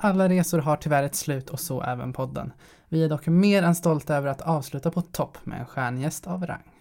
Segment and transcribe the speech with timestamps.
[0.00, 2.52] Alla resor har tyvärr ett slut och så även podden.
[2.88, 6.46] Vi är dock mer än stolta över att avsluta på topp med en stjärngäst av
[6.46, 6.72] rang.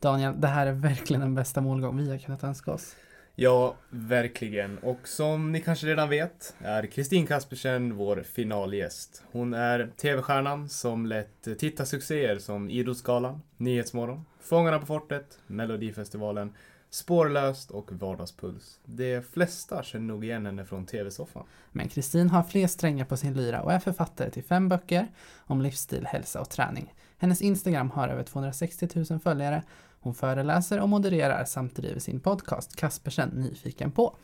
[0.00, 2.96] Daniel, det här är verkligen den bästa målgång vi har kunnat önska oss.
[3.34, 4.78] Ja, verkligen.
[4.78, 9.22] Och som ni kanske redan vet är Kristin Kaspersen vår finalgäst.
[9.32, 16.52] Hon är TV-stjärnan som lett tittarsuccéer som Idrottsgalan, Nyhetsmorgon, Fångarna på fortet, Melodifestivalen,
[16.90, 18.80] Spårlöst och Vardagspuls.
[18.84, 21.44] De flesta känner nog igen henne från TV-soffan.
[21.72, 25.60] Men Kristin har fler strängar på sin lyra och är författare till fem böcker om
[25.62, 26.94] livsstil, hälsa och träning.
[27.18, 29.62] Hennes Instagram har över 260 000 följare.
[30.00, 34.16] Hon föreläser och modererar samt driver sin podcast Kaspersen Nyfiken på.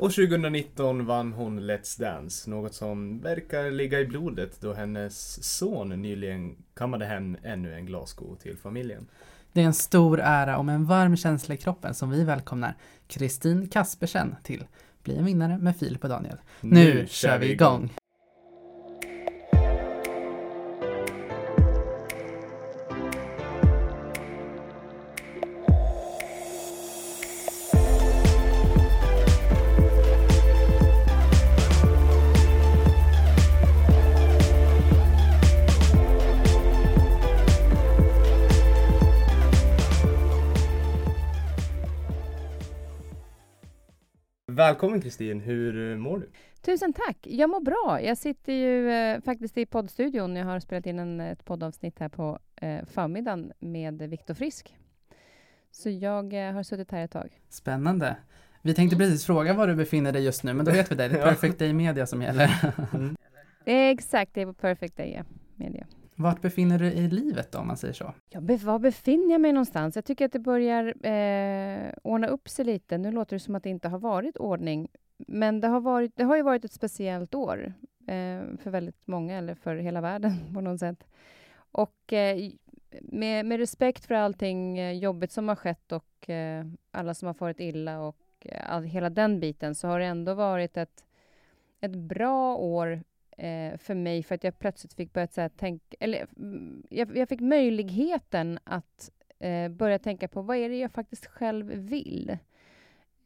[0.00, 5.88] Och 2019 vann hon Let's Dance, något som verkar ligga i blodet då hennes son
[5.88, 9.08] nyligen kammade hem ännu en glassko till familjen.
[9.52, 12.76] Det är en stor ära och med en varm känsla i kroppen som vi välkomnar
[13.06, 14.64] Kristin Kaspersen till
[15.02, 16.36] Bli en vinnare med Filip och Daniel.
[16.60, 17.90] Nu, nu kör vi igång!
[44.70, 46.30] Välkommen Kristin, hur mår du?
[46.60, 47.16] Tusen tack!
[47.22, 48.00] Jag mår bra.
[48.02, 50.36] Jag sitter ju eh, faktiskt i poddstudion.
[50.36, 54.76] Jag har spelat in en, ett poddavsnitt här på eh, förmiddagen med Viktor Frisk.
[55.70, 57.40] Så jag eh, har suttit här ett tag.
[57.48, 58.16] Spännande.
[58.62, 61.08] Vi tänkte precis fråga var du befinner dig just nu, men då vet vi det.
[61.08, 62.74] Det är Perfect Day Media som gäller.
[62.94, 63.16] mm.
[63.64, 65.22] Exakt, det är på Perfect Day
[65.56, 65.86] Media.
[66.20, 68.14] Vart befinner du dig i livet då, om man säger så?
[68.28, 69.96] Ja, be var befinner jag mig någonstans?
[69.96, 72.98] Jag tycker att det börjar eh, ordna upp sig lite.
[72.98, 76.24] Nu låter det som att det inte har varit ordning, men det har, varit, det
[76.24, 80.60] har ju varit ett speciellt år eh, för väldigt många, eller för hela världen på
[80.60, 81.04] något sätt.
[81.72, 82.50] Och eh,
[83.00, 87.34] med, med, respekt för allting eh, jobbigt som har skett och eh, alla som har
[87.34, 91.04] farit illa och eh, all, hela den biten, så har det ändå varit ett,
[91.80, 93.02] ett bra år
[93.40, 96.26] eh, för mig för att jag plötsligt fick börja tänka, eller
[96.88, 101.66] jag, jag, fick möjligheten att eh, börja tänka på vad är det jag faktiskt själv
[101.66, 102.38] vill?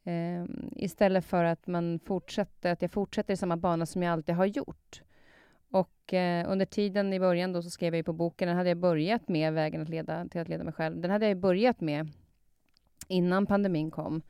[0.05, 4.35] Eh, istället för att man fortsätter, att jag fortsätter i samma bana som jag alltid
[4.35, 5.03] har gjort.
[5.71, 8.79] Och eh, under tiden i början då så skrev jag på boken, den hade jag
[8.79, 11.01] börjat med, Vägen att leda, till att leda mig själv.
[11.01, 12.09] Den hade jag börjat med
[13.09, 14.23] innan pandemin kom.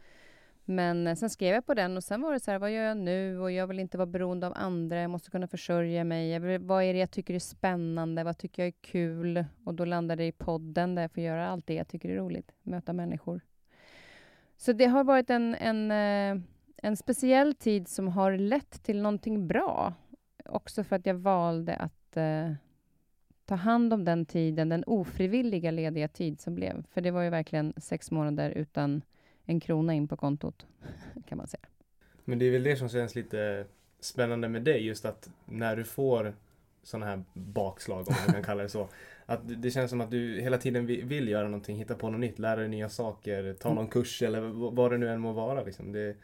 [0.64, 2.82] Men eh, sen skrev jag på den och sen var det så här, vad gör
[2.82, 3.38] jag nu?
[3.38, 6.38] Och jag vill inte vara beroende av andra, jag måste kunna försörja mig.
[6.38, 8.24] Vill, vad är det jag tycker är spännande?
[8.24, 9.44] Vad tycker jag är kul?
[9.64, 12.16] Och då landade det i podden där jag får göra allt det jag tycker är
[12.16, 13.40] roligt, möta människor.
[14.56, 16.42] Så det har varit en, en, eh,
[16.76, 19.94] en speciell tid som har lett till någonting bra.
[20.44, 22.52] Också för att jag valde att eh,
[23.44, 26.86] ta hand om den tiden, den ofrivilliga lediga tid som blev.
[26.86, 29.02] För det var ju verkligen sex månader utan
[29.46, 30.66] en krona in på kontot,
[31.28, 31.66] kan man säga.
[32.24, 33.66] Men det är väl det som känns lite
[34.00, 36.34] spännande med dig, just att när du får
[36.82, 38.88] sådana här bakslag, om man kan kalla det så.
[39.26, 42.38] Att det känns som att du hela tiden vill göra någonting, hitta på något nytt,
[42.38, 44.40] lära dig nya saker, ta någon kurs eller
[44.70, 45.64] vad det nu än må vara.
[45.64, 45.92] Liksom.
[45.92, 46.16] Det,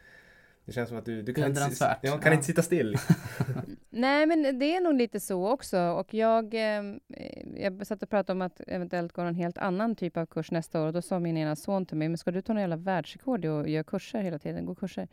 [0.65, 2.33] det känns som att du, du kan, inte, ja, kan ja.
[2.33, 2.97] inte sitta still.
[3.93, 5.79] Nej, men det är nog lite så också.
[5.79, 9.97] Och jag, ehm, eh, jag satt och pratade om att eventuellt gå en helt annan
[9.97, 10.87] typ av kurs nästa år.
[10.87, 13.45] Och då sa min ena son till mig, men ska du ta några jävla världsrekord
[13.45, 14.67] och göra kurser hela tiden?
[14.67, 15.09] Gå kurser.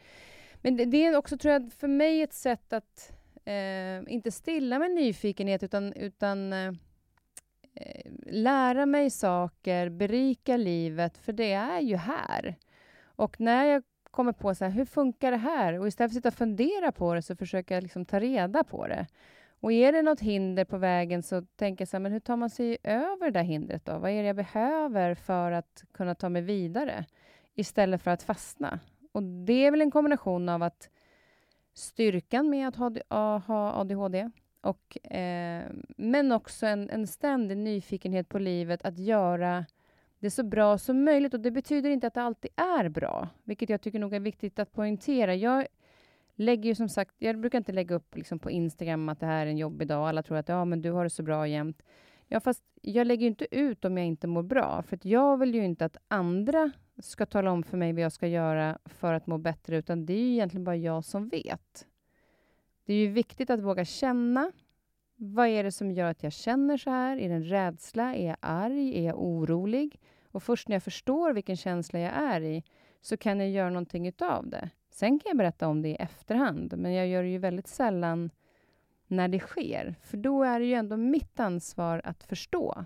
[0.61, 3.11] Men det, det, är också, tror jag, för mig ett sätt att
[3.45, 6.71] eh, inte stilla med nyfikenhet, utan, utan eh,
[8.25, 12.55] lära mig saker, berika livet, för det är ju här.
[13.03, 13.83] Och när jag
[14.17, 15.79] kommer på så här, hur funkar det här?
[15.79, 18.63] Och istället för att sitta och fundera på det så försöker jag liksom ta reda
[18.63, 19.07] på det.
[19.59, 22.35] Och är det något hinder på vägen så tänker jag så här, men hur tar
[22.35, 23.97] man sig över det där hindret då?
[23.97, 27.05] Vad är det jag behöver för att kunna ta mig vidare?
[27.55, 28.79] Istället för att fastna.
[29.11, 30.89] Och det är väl en kombination av att
[31.73, 34.29] styrkan med att ha, ha ADHD,
[34.61, 35.63] och, eh,
[35.97, 39.65] men också en, en ständig nyfikenhet på livet, att göra
[40.19, 41.33] det så bra som möjligt.
[41.33, 44.59] Och det betyder inte att det alltid är bra, vilket jag tycker nog är viktigt
[44.59, 45.35] att poängtera.
[45.35, 45.67] Jag
[46.35, 49.45] lägger ju som sagt, jag brukar inte lägga upp liksom på Instagram att det här
[49.45, 50.09] är en jobbig dag.
[50.09, 51.83] Alla tror att ja, men du har det så bra jämt.
[52.27, 55.65] Ja, fast jag lägger inte ut om jag inte mår bra, för jag vill ju
[55.65, 59.37] inte att andra ska tala om för mig vad jag ska göra för att må
[59.37, 61.87] bättre, utan det är ju egentligen bara jag som vet.
[62.85, 64.51] Det är ju viktigt att våga känna.
[65.19, 67.17] Vad är det som gör att jag känner så här?
[67.17, 68.15] Är det en rädsla?
[68.15, 68.97] Är jag arg?
[68.97, 69.99] Är jag orolig?
[70.31, 72.63] Och först när jag förstår vilken känsla jag är i,
[73.01, 74.69] så kan jag göra någonting utav det.
[74.89, 78.29] Sen kan jag berätta om det i efterhand, men jag gör det ju väldigt sällan
[79.07, 79.95] när det sker.
[80.03, 82.85] För då är det ju ändå mitt ansvar att förstå.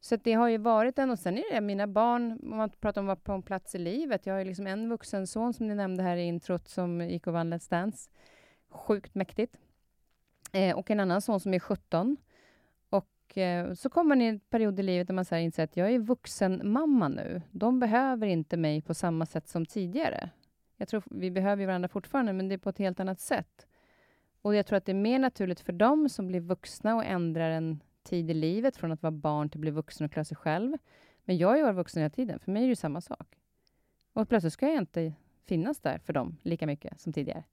[0.00, 2.70] Så att det har ju varit en, och sen är det mina barn, om man
[2.70, 4.26] pratar om att vara på en plats i livet.
[4.26, 7.26] Jag har ju liksom en vuxen son som ni nämnde här i introt som gick
[7.26, 8.10] och vann Let's Dance.
[8.70, 9.58] Sjukt mäktigt.
[10.52, 12.16] Eh, och en annan son som är 17.
[12.90, 15.76] Och eh, så kommer man i en period i livet där man säger inser att
[15.76, 17.42] jag är vuxen mamma nu.
[17.50, 20.30] De behöver inte mig på samma sätt som tidigare.
[20.76, 23.66] Jag tror vi behöver varandra fortfarande, men det är på ett helt annat sätt.
[24.42, 27.50] Och jag tror att det är mer naturligt för dem som blir vuxna och ändrar
[27.50, 30.36] en tid i livet från att vara barn till att bli vuxen och klara sig
[30.36, 30.76] själv.
[31.24, 32.38] Men jag har ju varit vuxen hela tiden.
[32.38, 33.38] För mig är det ju samma sak.
[34.12, 35.12] Och plötsligt ska jag inte
[35.44, 37.44] finnas där för dem lika mycket som tidigare.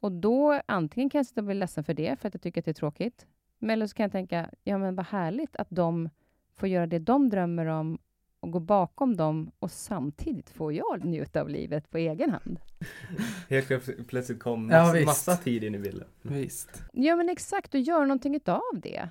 [0.00, 2.60] Och då antingen kan jag sitta och bli ledsen för det, för att jag tycker
[2.60, 3.26] att det är tråkigt.
[3.58, 6.08] Men eller så kan jag tänka, ja men vad härligt att de
[6.54, 7.98] får göra det de drömmer om
[8.40, 12.60] och gå bakom dem och samtidigt får jag njuta av livet på egen hand.
[13.48, 16.08] Helt plötsligt kom Ja, massa, massa tid in i bilden.
[16.22, 16.82] Visst.
[16.92, 19.08] Ja, men exakt, och gör någonting av det.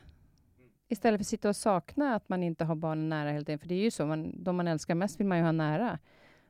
[0.87, 3.59] Istället för att sitta och sakna att man inte har barnen nära hela tiden.
[3.59, 5.99] För det är ju så, man, de man älskar mest vill man ju ha nära.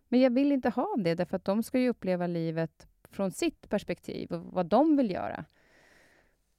[0.10, 3.69] Men jag vill inte ha det, därför att de ska ju uppleva livet från sitt
[3.69, 5.45] perspektiv och vad de vill göra.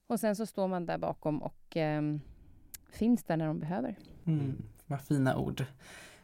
[0.06, 2.20] Och sen så står man där bakom och ehm,
[2.90, 3.96] finns där när de behöver.
[4.26, 5.64] Mm, vad fina ord.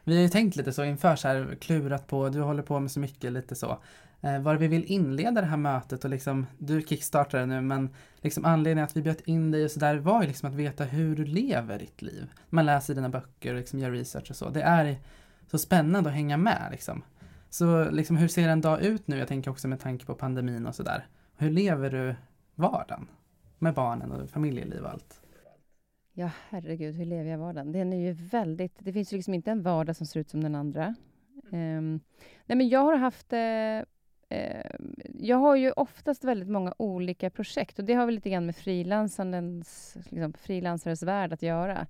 [0.03, 2.91] Vi har ju tänkt lite så inför så här, klurat på, du håller på med
[2.91, 3.77] så mycket lite så.
[4.21, 7.89] Eh, var vi vill inleda det här mötet och liksom, du kickstartar det nu men
[8.21, 10.83] liksom anledningen att vi bjöd in dig och så där var ju liksom att veta
[10.83, 12.31] hur du lever ditt liv.
[12.49, 14.49] Man läser dina böcker och liksom gör research och så.
[14.49, 14.95] Det är
[15.51, 17.03] så spännande att hänga med liksom.
[17.53, 19.17] Så liksom hur ser en dag ut nu?
[19.17, 21.07] Jag tänker också med tanke på pandemin och sådär.
[21.37, 22.15] Hur lever du
[22.55, 23.07] vardagen?
[23.59, 25.21] Med barnen och familjeliv och allt.
[26.13, 27.71] Ja, herregud, hur lever jag vardagen?
[27.71, 28.75] Den är ju väldigt...
[28.79, 30.95] Det finns ju liksom inte en vardag som ser ut som den andra.
[31.51, 31.99] Um,
[32.45, 33.33] nej, men jag har haft...
[33.33, 33.77] Eh,
[34.39, 34.75] eh,
[35.19, 38.55] jag har ju oftast väldigt många olika projekt och det har väl lite grann med
[38.55, 41.87] frilansarens liksom, frilansares värld att göra.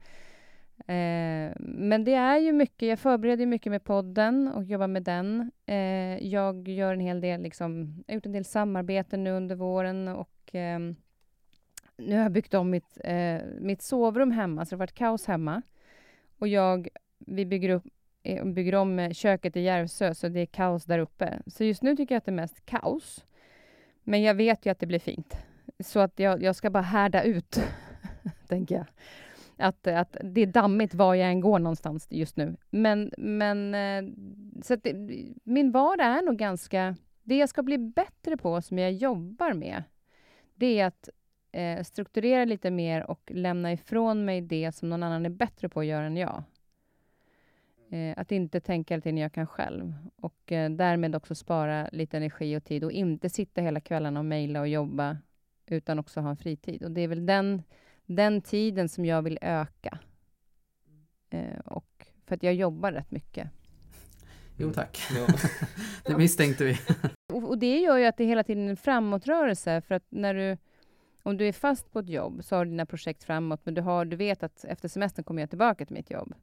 [0.86, 5.52] Eh, men det är ju mycket, jag förbereder mycket med podden och jobbar med den.
[5.66, 9.56] Eh, jag gör en hel del, liksom, jag har gjort en del samarbeten nu under
[9.56, 10.80] våren och eh,
[11.98, 15.26] nu har jag byggt om mitt, eh, mitt sovrum hemma, så det har varit kaos
[15.26, 15.62] hemma.
[16.40, 16.88] Och jag,
[17.20, 17.84] vi bygger, upp,
[18.24, 21.40] eh, bygger om eh, köket i Järvsö, så det är kaos där uppe.
[21.48, 23.26] Så just nu tycker jag att det är mest kaos.
[24.04, 25.38] Men jag vet ju att det blir fint.
[25.80, 27.60] Så att jag, jag ska bara härda ut,
[28.48, 28.86] tänker jag.
[29.64, 32.56] Att, att det är dammigt var jag än går någonstans just nu.
[32.70, 34.14] Men, men eh,
[34.64, 34.94] så att det,
[35.44, 36.96] min vardag är nog ganska...
[37.24, 39.84] Det jag ska bli bättre på, som jag jobbar med,
[40.56, 41.10] det är att
[41.52, 45.80] eh, strukturera lite mer och lämna ifrån mig det som någon annan är bättre på
[45.80, 46.44] att göra än jag.
[47.90, 52.58] Eh, att inte tänka hela jag kan själv och eh, därmed också spara lite energi
[52.58, 55.18] och tid och inte sitta hela kvällarna och mejla och jobba
[55.66, 56.84] utan också ha en fritid.
[56.84, 57.64] Och det är väl den,
[58.06, 60.00] den tiden som jag vill öka.
[61.30, 63.50] Eh, och för att jag jobbar rätt mycket.
[64.58, 65.28] Jo tack, Ja.
[66.06, 66.78] det misstänkte vi.
[67.34, 70.34] Och, och det gör ju att det är hela tiden en framåtrörelse för att när
[70.34, 70.58] du
[71.24, 73.82] om du är fast på ett jobb så har du dina projekt framåt, men du,
[73.82, 76.34] har, du vet att efter semestern kommer jag tillbaka till mitt jobb.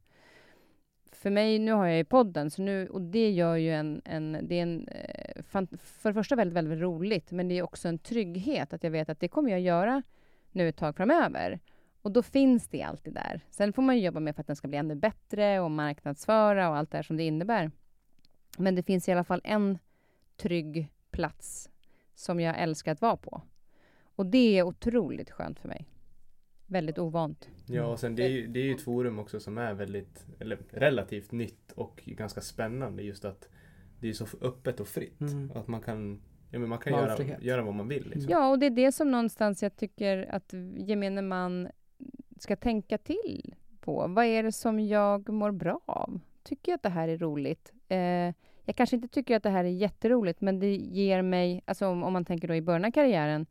[1.13, 4.03] För mig, nu har jag ju podden, så nu, och det gör ju en...
[4.05, 7.89] en, det är en eh, för det första väldigt, väldigt roligt, men det är också
[7.89, 10.03] en trygghet att jag vet att det kommer jag göra
[10.53, 11.61] nu ett tag framöver.
[12.03, 13.41] Och då finns det alltid där.
[13.51, 16.69] Sen får man ju jobba med för att den ska bli ännu bättre och marknadsföra
[16.69, 17.71] och allt det här som det innebär.
[18.59, 19.79] Men det finns i alla fall en
[20.37, 21.71] trygg plats
[22.15, 23.43] som jag älskar att vara på.
[24.03, 25.87] Och det är otroligt skönt för mig.
[26.67, 27.49] Väldigt ovant.
[27.67, 30.27] Ja, och sen det är, ju, det är ju ett forum också som är väldigt,
[30.39, 33.49] eller relativt nytt och ganska spännande just att
[34.01, 35.21] det är så öppet och fritt.
[35.21, 35.53] Mm.
[35.55, 38.09] Att man kan, ja, men man kan göra, göra vad man vill.
[38.09, 38.31] Liksom.
[38.31, 41.69] Ja, och det är det som någonstans jag tycker att gemene man
[42.39, 44.07] ska tänka till på.
[44.09, 46.21] Vad är det som jag mår bra av?
[46.43, 47.73] Tycker jag att det här är roligt?
[47.89, 51.87] Eh, jag kanske inte tycker att det här är jätteroligt, men det ger mig, alltså
[51.87, 53.47] om, om man tänker då i början av karriären,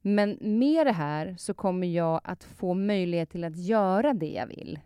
[0.00, 4.46] men med det här så kommer jag att få möjlighet till att göra det jag
[4.46, 4.78] vill.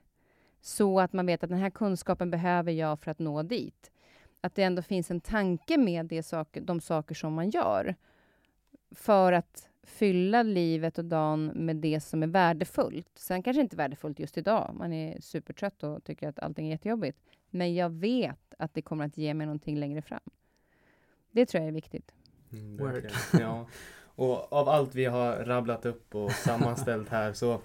[0.60, 3.90] Så att man vet att den här kunskapen behöver jag för att nå dit.
[4.44, 7.94] Att det ändå finns en tanke med det saker, de saker som man gör.
[8.90, 13.08] För att fylla livet och dagen med det som är värdefullt.
[13.14, 14.74] Sen kanske inte värdefullt just idag.
[14.74, 17.18] Man är supertrött och tycker att allting är jättejobbigt.
[17.50, 20.30] Men jag vet att det kommer att ge mig någonting längre fram.
[21.30, 22.14] Det tror jag är viktigt.
[22.52, 22.94] Mm, Work.
[22.94, 23.46] verkligen.
[23.46, 23.66] ja.
[24.14, 27.60] Och av allt vi har rabblat upp och sammanställt här så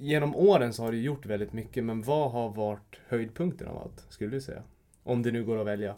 [0.00, 4.06] Genom åren så har du gjort väldigt mycket men vad har varit höjdpunkten av allt?
[4.08, 4.62] Skulle du säga?
[5.08, 5.94] Om det nu går att välja.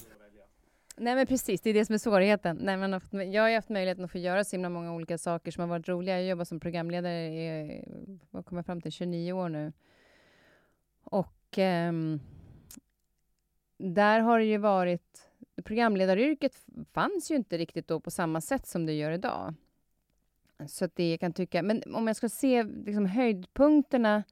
[0.97, 2.59] Nej men precis, det är det som är svårigheten.
[2.61, 3.01] Nej, men
[3.33, 5.69] jag har ju haft möjligheten att få göra så himla många olika saker som har
[5.69, 6.21] varit roliga.
[6.21, 7.85] Jag jobbar som programledare i,
[8.31, 9.73] vad kommer fram till, 29 år nu.
[11.05, 12.21] Och um,
[13.79, 15.31] där har det ju varit...
[15.65, 19.55] Programledaryrket fanns ju inte riktigt då på samma sätt som det gör idag.
[20.67, 21.63] Så att det jag kan tycka...
[21.63, 24.23] Men om jag ska se liksom, höjdpunkterna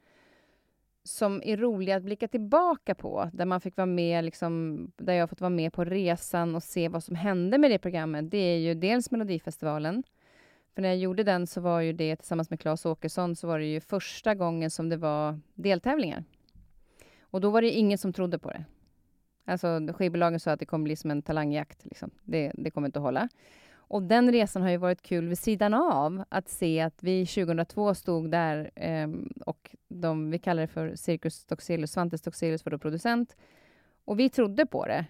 [1.08, 5.22] som är roliga att blicka tillbaka på, där man fick vara med, liksom, där jag
[5.22, 8.38] har fått vara med på resan och se vad som hände med det programmet, det
[8.38, 10.02] är ju dels Melodifestivalen.
[10.74, 13.58] För när jag gjorde den så var ju det tillsammans med Claes Åkesson så var
[13.58, 16.24] det ju första gången som det var deltävlingar.
[17.20, 18.64] Och då var det ingen som trodde på det.
[19.44, 21.84] Alltså skivbolagen sa att det kommer bli som en talangjakt.
[21.84, 22.10] Liksom.
[22.24, 23.28] Det, det kommer inte att hålla.
[23.88, 27.94] Och den resan har ju varit kul vid sidan av att se att vi 2002
[27.94, 29.08] stod där eh,
[29.46, 33.36] och de, vi kallar det för Cirkus Stockzelius, Svante Stockzelius var då producent.
[34.04, 35.06] Och vi trodde på det.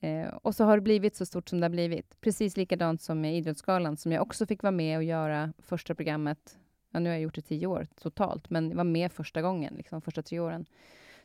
[0.00, 2.20] Eh, och så har det blivit så stort som det har blivit.
[2.20, 6.58] Precis likadant som med Idrottsgalan som jag också fick vara med och göra första programmet.
[6.90, 10.02] Ja, nu har jag gjort det tio år totalt, men var med första gången, liksom
[10.02, 10.66] första tre åren.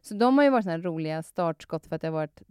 [0.01, 2.41] Så de har ju varit såna roliga startskott för att det har varit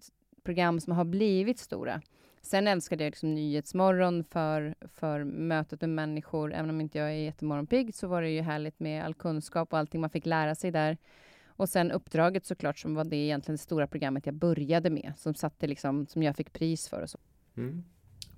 [0.43, 2.03] program som har blivit stora.
[2.43, 6.55] Sen älskade jag liksom Nyhetsmorgon för, för mötet med människor.
[6.55, 9.79] Även om inte jag är jättemorgonpigg så var det ju härligt med all kunskap och
[9.79, 10.99] allting man fick lära sig där.
[11.47, 15.35] Och sen Uppdraget såklart, som var det egentligen det stora programmet jag började med, som
[15.35, 17.19] satte liksom, som jag fick pris för och så.
[17.57, 17.85] Mm.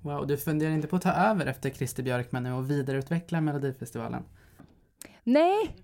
[0.03, 4.23] Wow, du funderar inte på att ta över efter Christer Björkman nu och vidareutveckla Melodifestivalen?
[5.25, 5.77] Nej,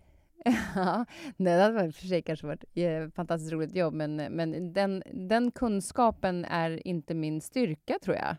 [0.75, 1.07] Ja,
[1.37, 6.45] det hade för sig kanske varit ett fantastiskt roligt jobb, men, men den, den kunskapen
[6.45, 8.37] är inte min styrka, tror jag.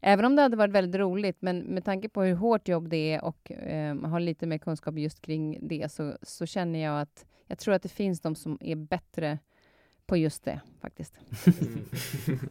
[0.00, 3.12] Även om det hade varit väldigt roligt, men med tanke på hur hårt jobb det
[3.12, 7.26] är och eh, har lite mer kunskap just kring det, så, så känner jag att
[7.46, 9.38] jag tror att det finns de som är bättre
[10.06, 11.14] på just det, faktiskt.
[11.46, 11.84] Mm.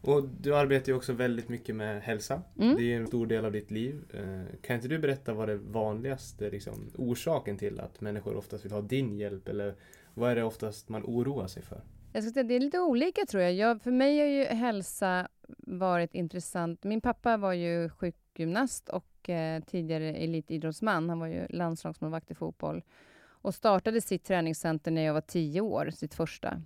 [0.00, 2.42] och du arbetar ju också väldigt mycket med hälsa.
[2.58, 2.76] Mm.
[2.76, 4.04] Det är en stor del av ditt liv.
[4.14, 8.72] Eh, kan inte du berätta vad det vanligaste liksom, orsaken till att människor oftast vill
[8.72, 9.48] ha din hjälp?
[9.48, 9.74] Eller
[10.14, 11.82] vad är det oftast man oroar sig för?
[12.12, 13.52] Jag ska säga, det är lite olika tror jag.
[13.52, 13.82] jag.
[13.82, 16.84] För mig har ju hälsa varit intressant.
[16.84, 21.08] Min pappa var ju sjukgymnast och eh, tidigare elitidrottsman.
[21.08, 22.82] Han var ju landslagsmålvakt i fotboll
[23.42, 26.62] och startade sitt träningscenter när jag var tio år, sitt första.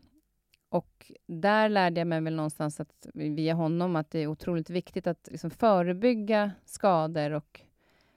[0.68, 5.06] Och där lärde jag mig väl någonstans att, via honom att det är otroligt viktigt
[5.06, 7.60] att liksom förebygga skador och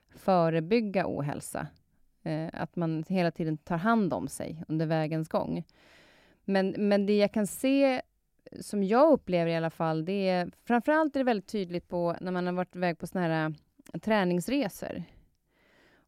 [0.09, 1.67] förebygga ohälsa.
[2.23, 5.63] Eh, att man hela tiden tar hand om sig under vägens gång.
[6.45, 8.01] Men, men det jag kan se,
[8.59, 12.31] som jag upplever i alla fall, det är framförallt är det väldigt tydligt på när
[12.31, 13.53] man har varit iväg på såna här
[13.93, 15.03] eh, träningsresor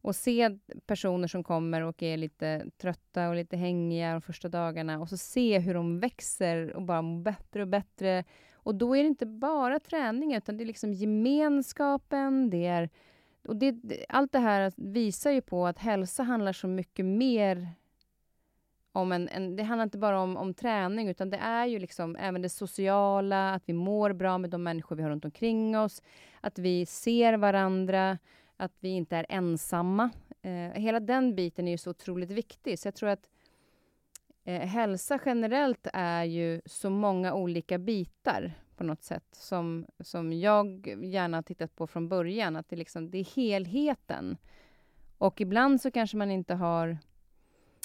[0.08, 5.00] och se personer som kommer och är lite trötta och lite hängiga de första dagarna
[5.00, 8.24] och så se hur de växer och bara mår bättre och bättre.
[8.52, 12.90] Och då är det inte bara träning, utan det är liksom gemenskapen, det är...
[13.48, 13.74] Och det,
[14.08, 17.68] allt det här visar ju på att hälsa handlar så mycket mer
[18.92, 22.16] om en, en, det handlar inte bara om, om träning, utan det är ju liksom
[22.16, 26.02] även det sociala, att vi mår bra med de människor vi har runt omkring oss,
[26.40, 28.18] att vi ser varandra,
[28.58, 30.10] att vi inte är ensamma.
[30.42, 33.30] Eh, hela den biten är ju så otroligt viktig, så jag tror att
[34.44, 40.86] eh, hälsa generellt är ju så många olika bitar på något sätt, som, som jag
[41.02, 44.36] gärna tittat på från början, att det, liksom, det är helheten.
[45.18, 46.98] Och ibland så kanske man inte har...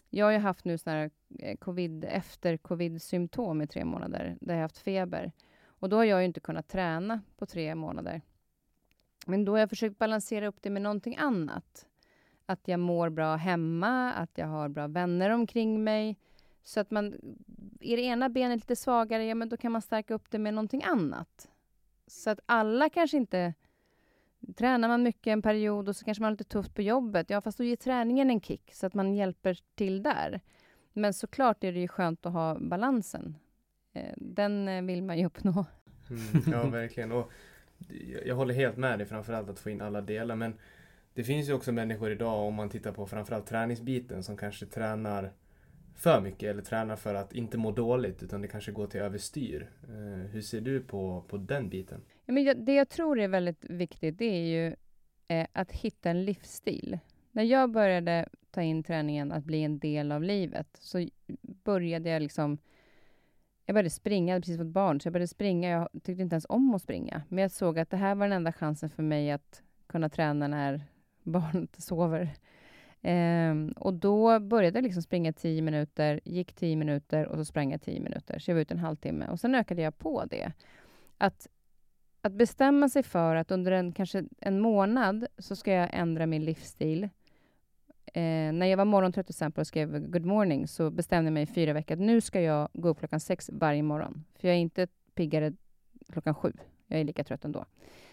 [0.10, 4.54] Jag har ju haft nu såna här eh, covid, efter covid-symptom i tre månader, där
[4.54, 5.32] jag haft feber.
[5.66, 8.22] Och då har jag ju inte kunnat träna på tre månader.
[9.26, 11.86] Men då har jag försökt balansera upp det med någonting annat.
[12.46, 16.18] Att jag mår bra hemma, att jag har bra vänner omkring mig.
[16.64, 17.14] Så att man,
[17.80, 20.54] är det ena benet lite svagare, ja men då kan man stärka upp det med
[20.54, 21.50] någonting annat.
[22.08, 23.54] Så att alla kanske inte...
[24.56, 27.42] Tränar man mycket en period och så kanske man har lite tufft på jobbet, ja
[27.42, 30.42] fast då ger träningen en kick så att man hjälper till där.
[30.94, 33.38] Men såklart är det ju skönt att ha balansen.
[33.94, 35.66] Eh, den eh, vill man ju uppnå.
[36.10, 37.12] Mm, ja, verkligen.
[37.12, 37.32] Och
[38.26, 40.54] jag håller helt med dig framförallt att få in alla delar men
[41.14, 45.32] det finns ju också människor idag om man tittar på framförallt träningsbiten som kanske tränar
[45.96, 49.70] för mycket eller tränar för att inte må dåligt utan det kanske går till överstyr.
[49.84, 52.02] Eh, hur ser du på, på den biten?
[52.26, 54.76] Ja, men jag, det jag tror är väldigt viktigt det är ju
[55.28, 57.00] eh, att hitta en livsstil.
[57.32, 61.08] När jag började ta in träningen att bli en del av livet så
[61.64, 62.58] började jag liksom
[63.66, 65.70] jag började springa, jag hade precis fått barn, så jag började springa.
[65.70, 67.22] Jag tyckte inte ens om att springa.
[67.30, 70.48] Men jag såg att det här var den enda chansen för mig att kunna träna
[70.48, 70.82] när
[71.24, 72.30] barnet sover.
[73.02, 77.72] Um, och då började jag liksom springa 10 minuter, gick 10 minuter och så sprang
[77.72, 78.40] jag 10 minuter.
[78.40, 79.28] Så jag var ute en halvtimme.
[79.28, 80.52] Och sen ökade jag på det.
[81.18, 81.48] Att
[82.26, 86.46] att bestämma sig för att under en, kanske en månad så ska jag ändra min
[86.46, 87.10] livsstil.
[88.06, 91.44] Eh, när jag var morgontrött till exempel och skrev good morning så bestämde jag mig
[91.44, 94.24] i fyra veckor att nu ska jag gå upp klockan sex varje morgon.
[94.36, 95.54] För jag är inte piggare
[96.12, 96.54] klockan sju.
[96.88, 97.66] Jag är lika trött ändå.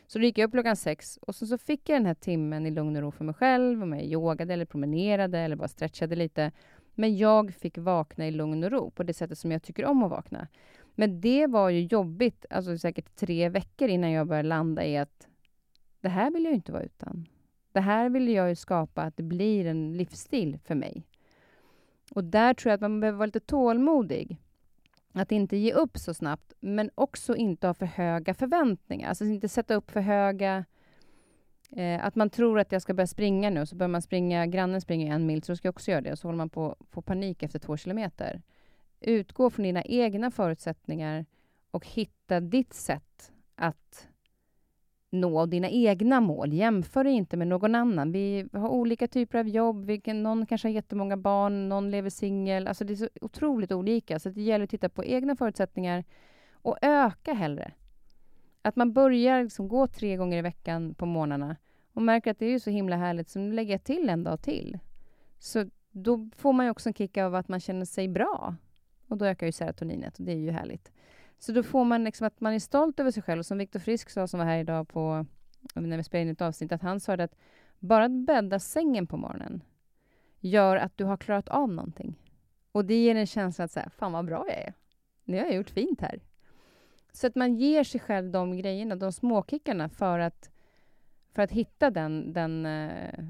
[0.07, 2.67] Så då gick jag upp klockan sex och så, så fick jag den här timmen
[2.67, 3.83] i lugn och ro för mig själv.
[3.83, 6.53] Om jag yogade eller promenerade eller bara stretchade lite.
[6.95, 10.03] Men jag fick vakna i lugn och ro på det sättet som jag tycker om
[10.03, 10.49] att vakna.
[10.95, 15.29] Men det var ju jobbigt, alltså säkert tre veckor innan jag började landa i att
[16.01, 17.27] det här vill jag inte vara utan.
[17.73, 21.07] Det här vill jag ju skapa att det blir en livsstil för mig.
[22.15, 24.39] Och där tror jag att man behöver vara lite tålmodig.
[25.13, 29.09] Att inte ge upp så snabbt, men också inte ha för höga förväntningar.
[29.09, 30.65] Alltså inte sätta upp för höga...
[31.77, 34.81] Eh, att man tror att jag ska börja springa nu, så börjar man springa, grannen
[34.81, 36.13] springer en mil, så ska jag också göra det.
[36.13, 38.43] Och så håller man på att få panik efter två kilometer.
[39.01, 41.27] Utgå från dina egna förutsättningar
[41.71, 44.09] och hitta ditt sätt att
[45.11, 46.53] nå dina egna mål.
[46.53, 48.13] Jämför dig inte med någon annan.
[48.13, 49.85] Vi har olika typer av jobb.
[49.85, 52.67] Vi någon kanske har jättemånga barn, någon lever singel.
[52.67, 54.19] Alltså det är så otroligt olika.
[54.19, 56.05] Så det gäller att titta på egna förutsättningar
[56.53, 57.73] och öka hellre.
[58.63, 61.57] Att man börjar liksom gå tre gånger i veckan på morgnarna
[61.93, 64.43] och märker att det är så himla härligt, så nu lägger jag till en dag
[64.43, 64.79] till.
[65.39, 68.55] Så då får man ju också en kick av att man känner sig bra.
[69.09, 70.93] Och då ökar ju serotoninet och det är ju härligt.
[71.41, 73.39] Så då får man liksom att man är stolt över sig själv.
[73.39, 75.27] Och som Viktor Frisk sa, som var här idag på,
[75.75, 77.35] när vi spelade in ett avsnitt, att han sa att
[77.79, 79.63] bara att bädda sängen på morgonen
[80.41, 82.15] gör att du har klarat av någonting.
[82.73, 84.75] Och det ger en känsla att säga, fan vad bra jag är.
[85.25, 86.21] Nu har jag gjort fint här.
[87.13, 90.51] Så att man ger sig själv de grejerna, de småkickarna, för att,
[91.33, 93.25] för att hitta den, den eh,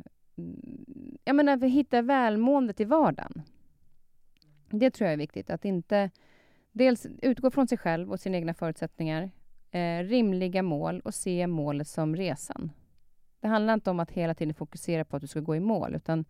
[1.25, 3.43] jag menar, för att hitta välmåendet i vardagen.
[4.71, 6.11] Det tror jag är viktigt, att inte
[6.73, 9.31] dels utgå från sig själv och sina egna förutsättningar,
[9.71, 12.71] eh, rimliga mål och se målet som resan.
[13.41, 15.95] Det handlar inte om att hela tiden fokusera på att du ska gå i mål,
[15.95, 16.25] utan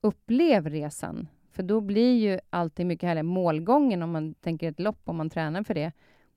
[0.00, 1.28] upplev resan.
[1.50, 3.22] För då blir ju alltid mycket härligare.
[3.22, 5.92] Målgången, om man tänker ett lopp, om man tränar för det,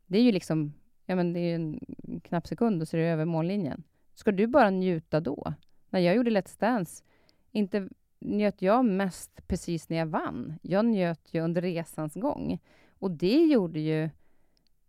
[0.05, 0.73] det är ju liksom,
[1.05, 1.79] ja men det är en
[2.23, 3.83] knapp sekund och så är det över mållinjen.
[4.13, 5.53] Ska du bara njuta då?
[5.89, 7.03] När jag gjorde Let's Dance,
[7.51, 7.89] inte
[8.19, 10.59] njöt jag mest precis när jag vann.
[10.61, 12.59] Jag njöt ju under resans gång.
[13.01, 14.09] Och det gjorde ju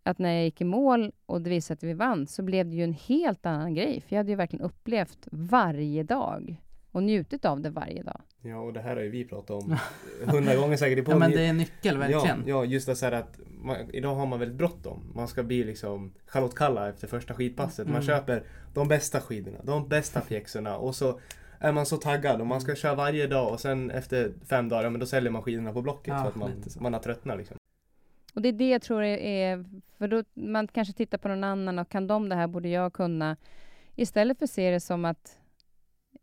[0.02, 2.76] att när jag gick i mål och det visade att vi vann, så blev det
[2.76, 4.00] ju en helt annan grej.
[4.00, 8.20] För jag hade ju verkligen upplevt varje dag och njutit av det varje dag.
[8.40, 9.76] Ja, och det här har ju vi pratat om
[10.26, 11.22] hundra gånger säkert i podden.
[11.22, 12.42] Ja, men det är en nyckel, verkligen.
[12.46, 15.12] Ja, ja just det så här att man, idag har man väldigt bråttom.
[15.14, 17.86] Man ska bli liksom Charlotte Kalla efter första skidpasset.
[17.86, 18.06] Man mm.
[18.06, 18.42] köper
[18.74, 21.20] de bästa skidorna, de bästa pjäxorna och så
[21.58, 24.84] är man så taggad och man ska köra varje dag och sen efter fem dagar,
[24.84, 27.38] ja, men då säljer man skidorna på Blocket ja, för att man, man har tröttnat
[27.38, 27.56] liksom.
[28.34, 29.64] Och det är det jag tror är,
[29.98, 32.92] för då man kanske tittar på någon annan och kan de det här borde jag
[32.92, 33.36] kunna.
[33.96, 35.38] Istället för att se det som att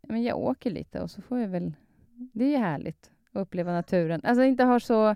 [0.02, 1.74] men jag åker lite och så får jag väl,
[2.15, 4.22] det är ju härligt att uppleva naturen.
[4.24, 5.10] Alltså inte har så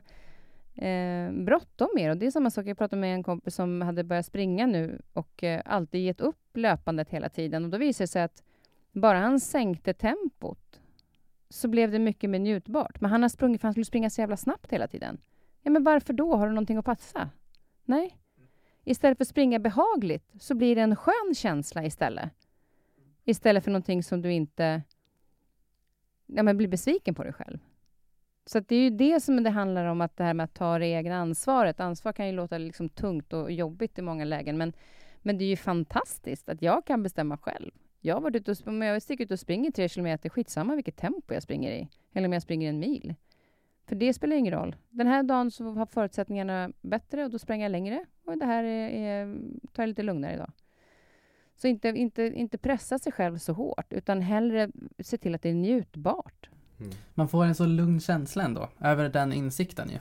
[0.76, 2.10] eh, bråttom mer.
[2.10, 5.02] Och det är samma sak, jag pratade med en kompis som hade börjat springa nu
[5.14, 7.64] och eh, alltid gett upp löpandet hela tiden.
[7.66, 8.44] Och då visade det sig att
[8.92, 10.82] bara han sänkte tempot
[11.50, 13.02] så blev det mycket mer njutbart.
[13.02, 15.18] Men han har sprungit för han skulle springa så jävla snabbt hela tiden.
[15.64, 16.36] Ja, men varför då?
[16.36, 17.30] Har du någonting att passa?
[17.86, 18.18] Nej.
[18.84, 22.34] Istället för att springa behagligt så blir det en skön känsla istället.
[23.26, 24.84] Istället för någonting som du inte
[26.26, 27.60] ja, men blir besviken på dig själv.
[28.46, 30.80] Så det är ju det som det handlar om, att det här med att ta
[30.80, 31.80] det egna ansvaret.
[31.80, 34.74] Ansvar kan ju låta liksom tungt och jobbigt i många lägen, men,
[35.22, 37.72] men det är ju fantastiskt att jag kan bestämma själv.
[38.02, 40.98] Jag har varit ute och, om jag sticker ut och springer tre kilometer, skitsamma vilket
[40.98, 43.16] tempo jag springer i, eller om jag springer en mil.
[43.86, 44.76] För det spelar ingen roll.
[44.90, 48.06] Den här dagen så har förutsättningarna bättre och då sprang jag längre.
[48.26, 49.38] Och det här är, är,
[49.74, 50.52] tar jag lite lugnare idag.
[51.56, 54.70] Så inte, inte, inte pressa sig själv så hårt, utan hellre
[55.00, 56.50] se till att det är njutbart.
[56.80, 56.92] Mm.
[57.14, 60.00] Man får en så lugn känsla ändå, över den insikten ju.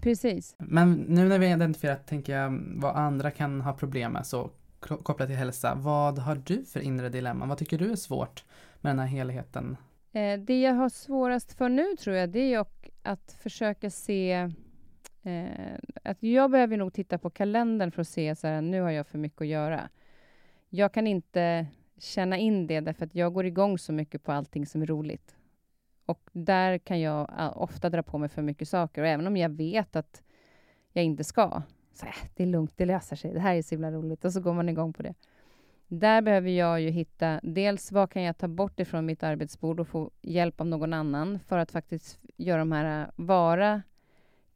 [0.00, 0.54] Precis.
[0.58, 4.50] Men nu när vi har identifierat, tänker jag, vad andra kan ha problem med, så
[4.80, 7.46] kopplat till hälsa, vad har du för inre dilemma?
[7.46, 8.44] Vad tycker du är svårt
[8.80, 9.76] med den här helheten?
[10.12, 12.66] Eh, det jag har svårast för nu, tror jag, det är
[13.02, 14.32] att försöka se
[15.22, 18.90] eh, att jag behöver nog titta på kalendern för att se så här, nu har
[18.90, 19.88] jag för mycket att göra.
[20.68, 21.66] Jag kan inte
[21.98, 25.36] känna in det, därför att jag går igång så mycket på allting som är roligt.
[26.06, 29.02] Och där kan jag ah, ofta dra på mig för mycket saker.
[29.02, 30.22] Och även om jag vet att
[30.92, 33.74] jag inte ska, så äh, det är lugnt, det löser sig, det här är så
[33.74, 34.24] himla roligt.
[34.24, 35.14] Och så går man igång på det.
[35.94, 39.88] Där behöver jag ju hitta, dels vad kan jag ta bort ifrån mitt arbetsbord och
[39.88, 43.82] få hjälp av någon annan för att faktiskt göra de här, eh, vara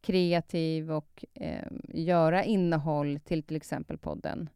[0.01, 4.49] kreativ och eh, göra innehåll till till exempel podden.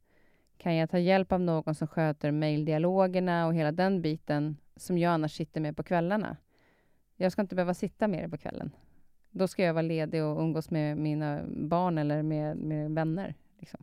[0.59, 5.13] Kan jag ta hjälp av någon som sköter mejldialogerna och hela den biten som jag
[5.13, 6.37] annars sitter med på kvällarna?
[7.17, 8.71] Jag ska inte behöva sitta med det på kvällen.
[9.31, 13.35] Då ska jag vara ledig och umgås med mina barn eller med, med vänner.
[13.59, 13.81] Liksom.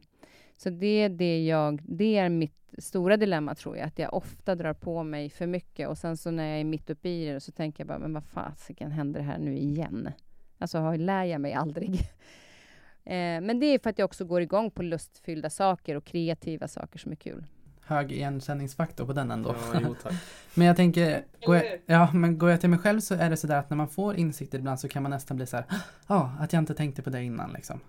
[0.58, 4.56] Så det är det jag, det är mitt stora dilemma tror jag, att jag ofta
[4.56, 7.40] drar på mig för mycket och sen så när jag är mitt uppe i det
[7.40, 10.10] så tänker jag bara, men vad fasiken händer här nu igen?
[10.58, 11.94] Alltså, lär jag mig aldrig?
[13.04, 16.68] eh, men det är för att jag också går igång på lustfyllda saker och kreativa
[16.68, 17.46] saker som är kul.
[17.82, 19.56] Hög igenkänningsfaktor på den ändå.
[19.74, 20.14] Ja, jo, tack.
[20.54, 23.38] men jag tänker, går jag, ja, men går jag till mig själv så är det
[23.38, 25.76] sådär att när man får insikter ibland så kan man nästan bli så här, ja,
[26.08, 27.80] ah, att jag inte tänkte på det innan liksom.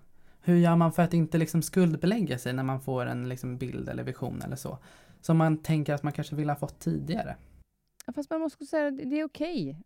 [0.48, 3.88] Hur gör man för att inte liksom skuldbelägga sig när man får en liksom bild
[3.88, 4.78] eller vision eller så?
[5.20, 7.36] Som man tänker att man kanske vill ha fått tidigare.
[8.14, 9.70] Fast man måste säga att det är okej.
[9.70, 9.82] Okay.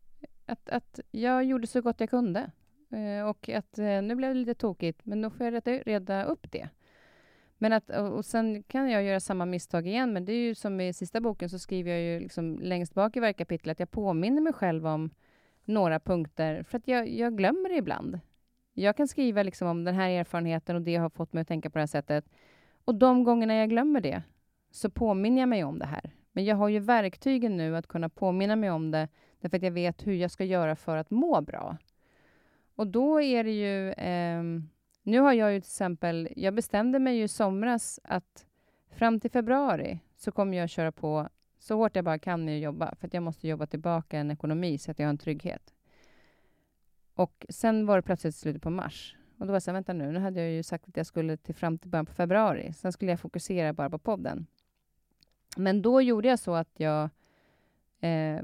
[0.47, 2.51] Att, att jag gjorde så gott jag kunde.
[2.91, 6.25] Eh, och att eh, nu blev det lite tokigt, men då får jag reda, reda
[6.25, 6.69] upp det.
[7.59, 10.81] Men att, och sen kan jag göra samma misstag igen, men det är ju som
[10.81, 13.91] i sista boken så skriver jag ju liksom längst bak i varje kapitel att jag
[13.91, 15.11] påminner mig själv om
[15.65, 18.21] några punkter, för att jag, jag glömmer det ibland.
[18.75, 21.71] Jag kan skriva liksom om den här erfarenheten och det har fått mig att tänka
[21.71, 22.25] på det här sättet.
[22.85, 24.23] Och de gångerna jag glömmer det,
[24.71, 26.11] så påminner jag mig om det här.
[26.33, 29.09] Men jag har ju verktygen nu att kunna påminna mig om det,
[29.41, 31.77] därför att jag vet hur jag ska göra för att må bra.
[32.75, 33.91] Och då är det ju...
[33.93, 34.43] Eh,
[35.03, 36.29] nu har jag ju till exempel...
[36.37, 38.47] Jag bestämde mig ju i somras att
[38.91, 42.63] fram till februari så kommer jag köra på så hårt jag bara kan med att
[42.63, 45.75] jobba, för att jag måste jobba tillbaka en ekonomi så att jag har en trygghet.
[47.15, 49.17] Och sen var det plötsligt slutet på mars.
[49.39, 51.07] Och då var jag så här, vänta nu, nu hade jag ju sagt att jag
[51.07, 52.73] skulle till fram till början på februari.
[52.73, 54.47] Sen skulle jag fokusera bara på podden.
[55.57, 57.11] Men då gjorde jag så att jag
[58.01, 58.43] eh,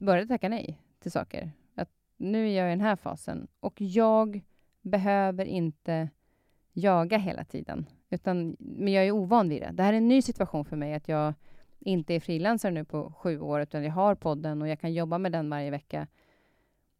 [0.00, 1.50] började tacka nej till saker.
[1.74, 4.42] Att nu är jag i den här fasen och jag
[4.82, 6.08] behöver inte
[6.72, 7.86] jaga hela tiden.
[8.10, 9.70] Utan, men jag är ovan vid det.
[9.72, 11.34] Det här är en ny situation för mig, att jag
[11.78, 15.18] inte är frilansare nu på sju år, utan jag har podden och jag kan jobba
[15.18, 16.06] med den varje vecka.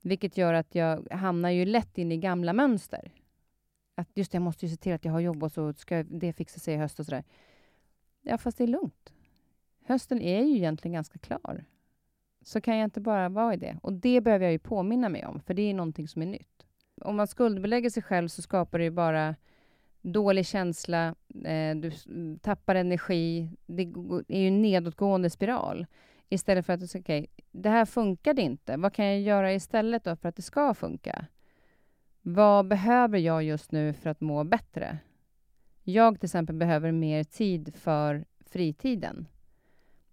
[0.06, 3.12] Vilket gör att jag hamnar ju lätt in i gamla mönster.
[3.94, 6.02] Att just det, jag måste ju se till att jag har jobb och så ska
[6.02, 7.24] det fixa sig i höst och sådär.
[8.22, 9.12] Ja, fast det är lugnt.
[9.84, 11.64] Hösten är ju egentligen ganska klar.
[12.42, 13.78] Så kan jag inte bara vara i det.
[13.82, 16.66] Och det behöver jag ju påminna mig om, för det är någonting som är nytt.
[17.00, 19.36] Om man skuldbelägger sig själv så skapar det ju bara
[20.02, 21.14] dålig känsla,
[21.44, 21.90] eh, du
[22.38, 23.50] tappar energi.
[23.66, 23.82] Det
[24.28, 25.86] är ju en nedåtgående spiral.
[26.28, 27.26] Istället för att, okej, okay,
[27.62, 28.76] det här funkade inte.
[28.76, 31.26] Vad kan jag göra istället då för att det ska funka?
[32.22, 34.98] Vad behöver jag just nu för att må bättre?
[35.82, 39.26] Jag till exempel behöver mer tid för fritiden.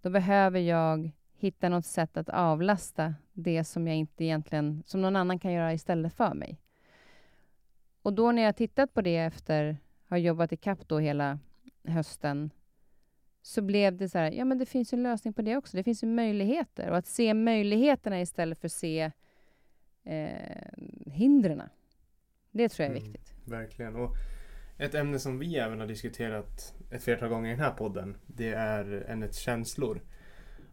[0.01, 5.15] Då behöver jag hitta något sätt att avlasta det som jag inte egentligen, som någon
[5.15, 6.59] annan kan göra istället för mig.
[8.01, 9.77] Och då när jag tittat på det efter,
[10.07, 11.39] har jobbat i kapp då hela
[11.83, 12.51] hösten,
[13.43, 15.77] så blev det så här, ja men det finns en lösning på det också.
[15.77, 16.89] Det finns ju möjligheter.
[16.89, 19.11] Och att se möjligheterna istället för att se
[20.03, 21.61] eh, hindren.
[22.51, 23.33] Det tror jag är mm, viktigt.
[23.45, 23.95] Verkligen.
[23.95, 24.15] Och
[24.77, 28.49] ett ämne som vi även har diskuterat ett flertal gånger i den här podden, det
[28.49, 30.01] är ämnet känslor.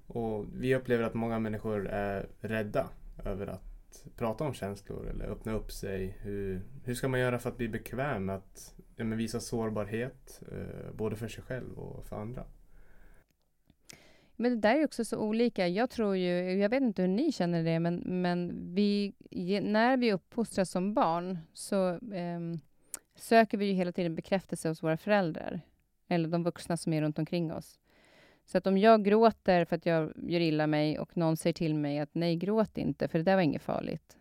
[0.07, 2.89] Och vi upplever att många människor är rädda
[3.25, 6.17] över att prata om känslor eller öppna upp sig.
[6.21, 10.93] Hur, hur ska man göra för att bli bekväm med att ja, visa sårbarhet, eh,
[10.95, 12.45] både för sig själv och för andra?
[14.41, 15.69] Men det där är också så olika.
[15.69, 19.13] Jag tror ju, jag vet inte hur ni känner det, men, men vi,
[19.63, 22.41] när vi uppfostras som barn så eh,
[23.15, 25.61] söker vi ju hela tiden bekräftelse hos våra föräldrar,
[26.09, 27.81] eller de vuxna som är runt omkring oss.
[28.45, 31.75] Så att om jag gråter för att jag gör illa mig och någon säger till
[31.75, 34.17] mig att nej, gråt inte, för det där var inget farligt.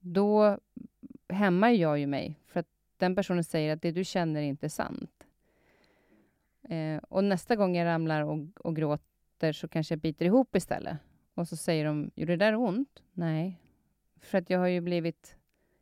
[0.00, 0.58] Då
[1.28, 4.68] hämmar jag ju mig, för att den personen säger att det du känner är inte
[4.68, 5.26] sant.
[6.68, 9.13] Eh, och nästa gång jag ramlar och, och gråter
[9.48, 10.96] efter så kanske jag biter ihop istället.
[11.34, 13.02] Och så säger de, gjorde det där ont?
[13.12, 13.60] Nej.
[14.20, 15.36] För att jag har ju blivit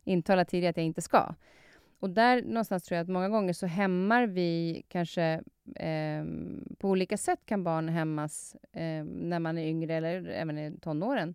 [0.04, 1.34] intalad tidigare att jag inte ska.
[2.00, 5.42] Och där någonstans tror jag att många gånger så hämmar vi kanske
[5.76, 6.24] eh,
[6.78, 11.34] på olika sätt kan barn hämmas eh, när man är yngre eller även i tonåren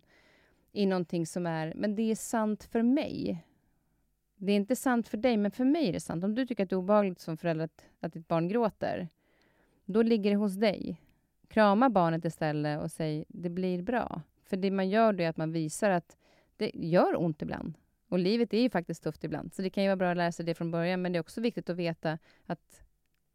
[0.72, 3.44] i någonting som är, men det är sant för mig.
[4.36, 6.24] Det är inte sant för dig, men för mig är det sant.
[6.24, 9.08] Om du tycker att det är obehagligt som förälder att, att ditt barn gråter,
[9.84, 11.00] då ligger det hos dig.
[11.48, 14.22] Krama barnet istället och säg det blir bra.
[14.44, 16.16] För det man gör då är att man visar att
[16.56, 17.74] det gör ont ibland.
[18.08, 19.54] Och livet är ju faktiskt tufft ibland.
[19.54, 21.02] Så det kan ju vara bra att lära sig det från början.
[21.02, 22.82] Men det är också viktigt att veta att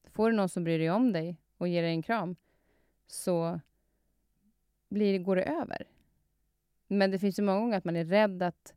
[0.06, 2.36] får du någon som bryr dig om dig och ger dig en kram
[3.08, 3.60] så
[4.89, 5.88] blir, går det över.
[6.88, 8.73] Men det finns ju många gånger att man är rädd att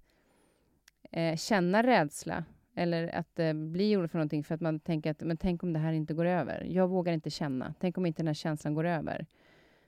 [1.10, 2.44] eh, känna rädsla
[2.76, 5.72] eller att eh, bli orolig för någonting för att man tänker att men tänk om
[5.72, 6.64] det här inte går över.
[6.64, 7.74] Jag vågar inte känna.
[7.80, 9.26] Tänk om inte den här känslan går över.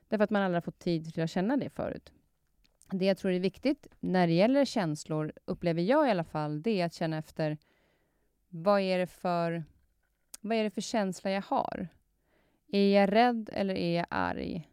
[0.09, 2.13] Därför att man aldrig har fått tid till att känna det förut.
[2.91, 6.81] Det jag tror är viktigt när det gäller känslor, upplever jag i alla fall, det
[6.81, 7.59] är att känna efter
[8.49, 9.65] vad är det för,
[10.41, 11.89] vad är det för känsla jag har?
[12.73, 14.69] Är jag rädd eller är jag arg?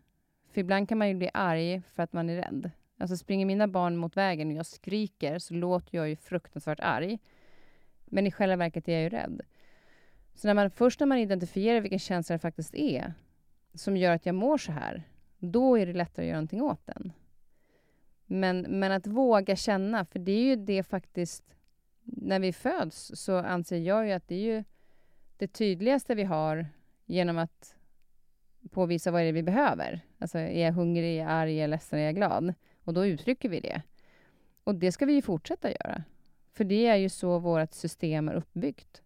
[0.52, 2.72] För ibland kan man ju bli arg för att man är rädd.
[2.98, 7.20] Alltså springer mina barn mot vägen och jag skriker så låter jag ju fruktansvärt arg.
[8.06, 9.42] Men i själva verket är jag ju rädd.
[10.34, 13.14] Så när man, först när man identifierar vilken känsla det faktiskt är
[13.74, 15.04] som gör att jag mår så här,
[15.40, 17.12] då är det lättare att göra någonting åt den.
[18.26, 21.44] Men, men att våga känna, för det är ju det faktiskt...
[22.08, 24.64] När vi föds så anser jag ju att det är ju
[25.38, 26.68] det tydligaste vi har
[27.06, 27.76] genom att
[28.72, 30.00] påvisa vad det är vi behöver.
[30.20, 32.54] Alltså, är jag hungrig, är jag arg, är jag ledsen, är jag glad?
[32.84, 33.82] Och då uttrycker vi det.
[34.64, 36.04] Och det ska vi ju fortsätta göra.
[36.56, 39.02] För det är ju så vårt system är uppbyggt.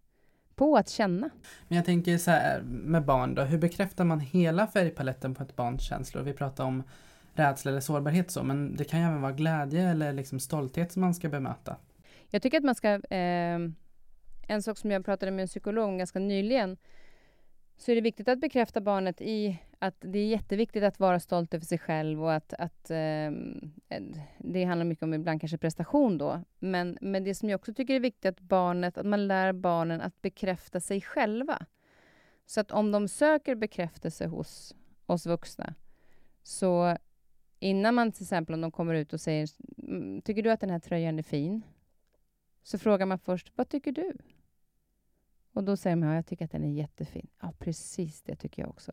[0.54, 1.30] På att känna.
[1.68, 5.56] Men jag tänker så här med barn då, hur bekräftar man hela färgpaletten på ett
[5.56, 6.22] barns känslor?
[6.22, 6.82] Vi pratar om
[7.32, 11.00] rädsla eller sårbarhet så, men det kan ju även vara glädje eller liksom stolthet som
[11.00, 11.76] man ska bemöta.
[12.30, 12.88] Jag tycker att man ska...
[12.88, 13.58] Eh,
[14.48, 16.76] en sak som jag pratade med en psykolog ganska nyligen,
[17.76, 21.54] så är det viktigt att bekräfta barnet i att det är jätteviktigt att vara stolt
[21.54, 24.02] över sig själv och att, att ehm, eh,
[24.38, 26.44] det handlar mycket om ibland kanske prestation då.
[26.58, 30.00] Men, men det som jag också tycker är viktigt att barnet, att man lär barnen
[30.00, 31.66] att bekräfta sig själva.
[32.46, 34.74] Så att om de söker bekräftelse hos
[35.06, 35.74] oss vuxna,
[36.42, 36.96] så
[37.58, 40.70] innan man till exempel om de kommer ut och säger mm, Tycker du att den
[40.70, 41.62] här tröjan är fin?
[42.62, 44.12] Så frågar man först, vad tycker du?
[45.52, 47.28] Och då säger de, jag tycker att den är jättefin.
[47.40, 48.92] Ja, precis det tycker jag också.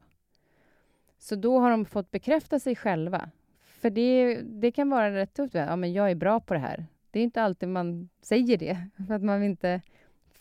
[1.18, 3.30] Så då har de fått bekräfta sig själva.
[3.62, 5.54] För det, det kan vara rätt tufft.
[5.56, 6.86] Ja, men jag är bra på det här.
[7.12, 8.78] Det är inte alltid man säger det,
[9.08, 9.82] för att man vill inte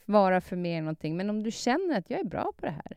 [0.05, 1.17] vara för mer någonting.
[1.17, 2.97] Men om du känner att jag är bra på det här,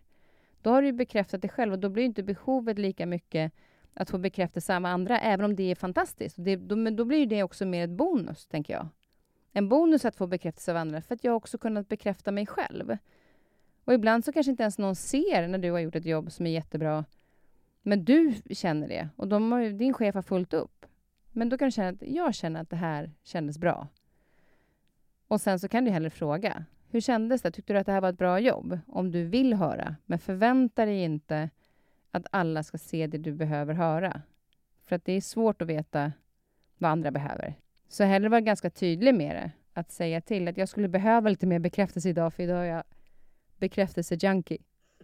[0.61, 3.53] då har du bekräftat dig själv och då blir inte behovet lika mycket
[3.93, 6.35] att få bekräftelse av andra, även om det är fantastiskt.
[6.39, 8.87] Det, då, men då blir det också mer ett bonus, tänker jag.
[9.51, 12.97] En bonus att få bekräftelse av andra, för att jag också kunnat bekräfta mig själv.
[13.83, 16.47] Och ibland så kanske inte ens någon ser när du har gjort ett jobb som
[16.47, 17.05] är jättebra,
[17.81, 20.85] men du känner det och de har, din chef har fullt upp.
[21.31, 23.87] Men då kan du känna att jag känner att det här kändes bra.
[25.27, 26.65] Och sen så kan du hellre fråga.
[26.89, 27.51] Hur kändes det?
[27.51, 28.79] Tyckte du att det här var ett bra jobb?
[28.87, 29.95] Om du vill höra.
[30.05, 31.49] Men förvänta dig inte
[32.11, 34.21] att alla ska se det du behöver höra.
[34.85, 36.11] För att det är svårt att veta
[36.77, 37.55] vad andra behöver.
[37.87, 39.51] Så hellre vara ganska tydlig med det.
[39.73, 42.83] Att säga till att jag skulle behöva lite mer bekräftelse idag, för idag är jag
[43.59, 44.61] bekräftelse-junkie.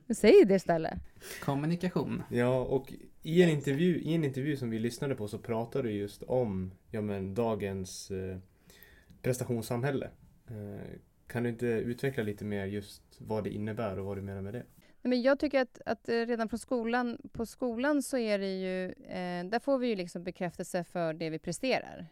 [0.10, 0.94] Säg det istället.
[1.42, 2.24] Kommunikation.
[2.30, 5.94] Ja, och i en intervju, i en intervju som vi lyssnade på så pratade du
[5.94, 8.38] just om ja, men, dagens eh,
[9.22, 10.10] prestationssamhälle.
[10.48, 14.42] Eh, kan du inte utveckla lite mer just vad det innebär och vad du menar
[14.42, 14.64] med det?
[15.02, 18.86] Men jag tycker att, att eh, redan från skolan, på skolan så är det ju,
[18.86, 22.08] eh, där får vi ju liksom bekräftelse för det vi presterar.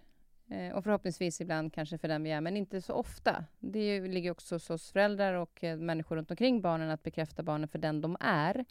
[0.49, 3.45] Eh, och förhoppningsvis ibland kanske för den vi är, men inte så ofta.
[3.59, 7.67] Det ligger också hos oss föräldrar och eh, människor runt omkring barnen att bekräfta barnen
[7.67, 8.65] för den de är.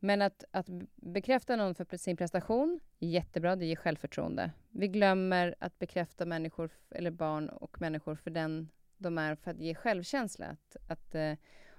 [0.00, 4.50] Men att, att bekräfta någon för sin prestation, jättebra, det ger självförtroende.
[4.70, 9.60] Vi glömmer att bekräfta människor, eller barn och människor för den de är, för att
[9.60, 10.46] ge självkänsla.
[10.46, 11.32] Att, att eh,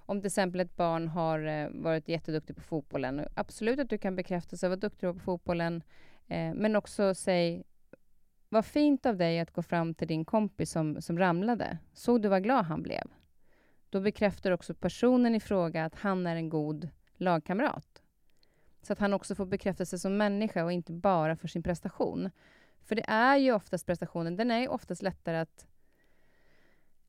[0.06, 4.16] om till exempel ett barn har eh, varit jätteduktig på fotbollen, absolut att du kan
[4.16, 5.82] bekräfta sig, vad duktig du var på fotbollen,
[6.28, 7.64] eh, men också säg
[8.54, 11.78] vad fint av dig att gå fram till din kompis som, som ramlade.
[11.92, 13.10] Såg du vad glad han blev?
[13.90, 18.02] Då bekräftar också personen i fråga att han är en god lagkamrat.
[18.82, 22.30] Så att han också får bekräftelse som människa och inte bara för sin prestation.
[22.84, 25.66] För det är ju oftast prestationen, den är ju oftast lättare att,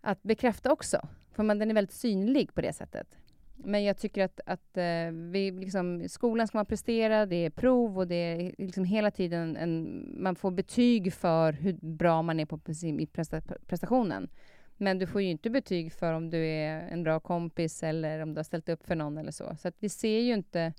[0.02, 1.08] att bekräfta också.
[1.32, 3.18] För man, den är väldigt synlig på det sättet.
[3.58, 7.98] Men jag tycker att, att eh, vi liksom, skolan ska man prestera, det är prov
[7.98, 12.46] och det är liksom hela tiden en, man får betyg för hur bra man är
[12.46, 12.60] på
[13.00, 14.30] i presta, prestationen.
[14.78, 18.34] Men du får ju inte betyg för om du är en bra kompis eller om
[18.34, 19.56] du har ställt upp för någon eller så.
[19.60, 20.74] Så att vi ser ju inte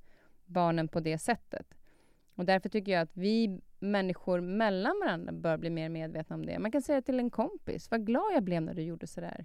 [0.45, 1.75] barnen på det sättet.
[2.35, 6.59] Och därför tycker jag att vi människor mellan varandra bör bli mer medvetna om det.
[6.59, 9.45] Man kan säga till en kompis, vad glad jag blev när du gjorde sådär.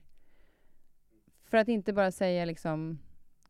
[1.43, 2.99] För att inte bara säga liksom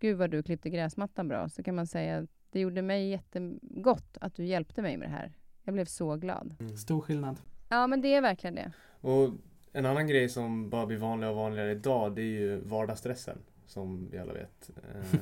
[0.01, 4.17] Gud vad du klippte gräsmattan bra, så kan man säga att det gjorde mig jättegott
[4.21, 5.33] att du hjälpte mig med det här.
[5.63, 6.55] Jag blev så glad.
[6.59, 6.77] Mm.
[6.77, 7.37] Stor skillnad.
[7.69, 8.71] Ja, men det är verkligen det.
[9.01, 9.29] Och
[9.73, 14.09] en annan grej som bara blir vanligare och vanligare idag, det är ju vardagsstressen, som
[14.11, 14.69] vi alla vet.
[14.95, 15.19] Ehm,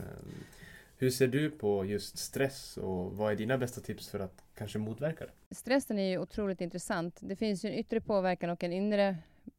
[0.97, 4.79] hur ser du på just stress och vad är dina bästa tips för att kanske
[4.79, 5.55] motverka det?
[5.55, 7.19] Stressen är ju otroligt intressant.
[7.21, 9.17] Det finns ju en yttre påverkan och en inre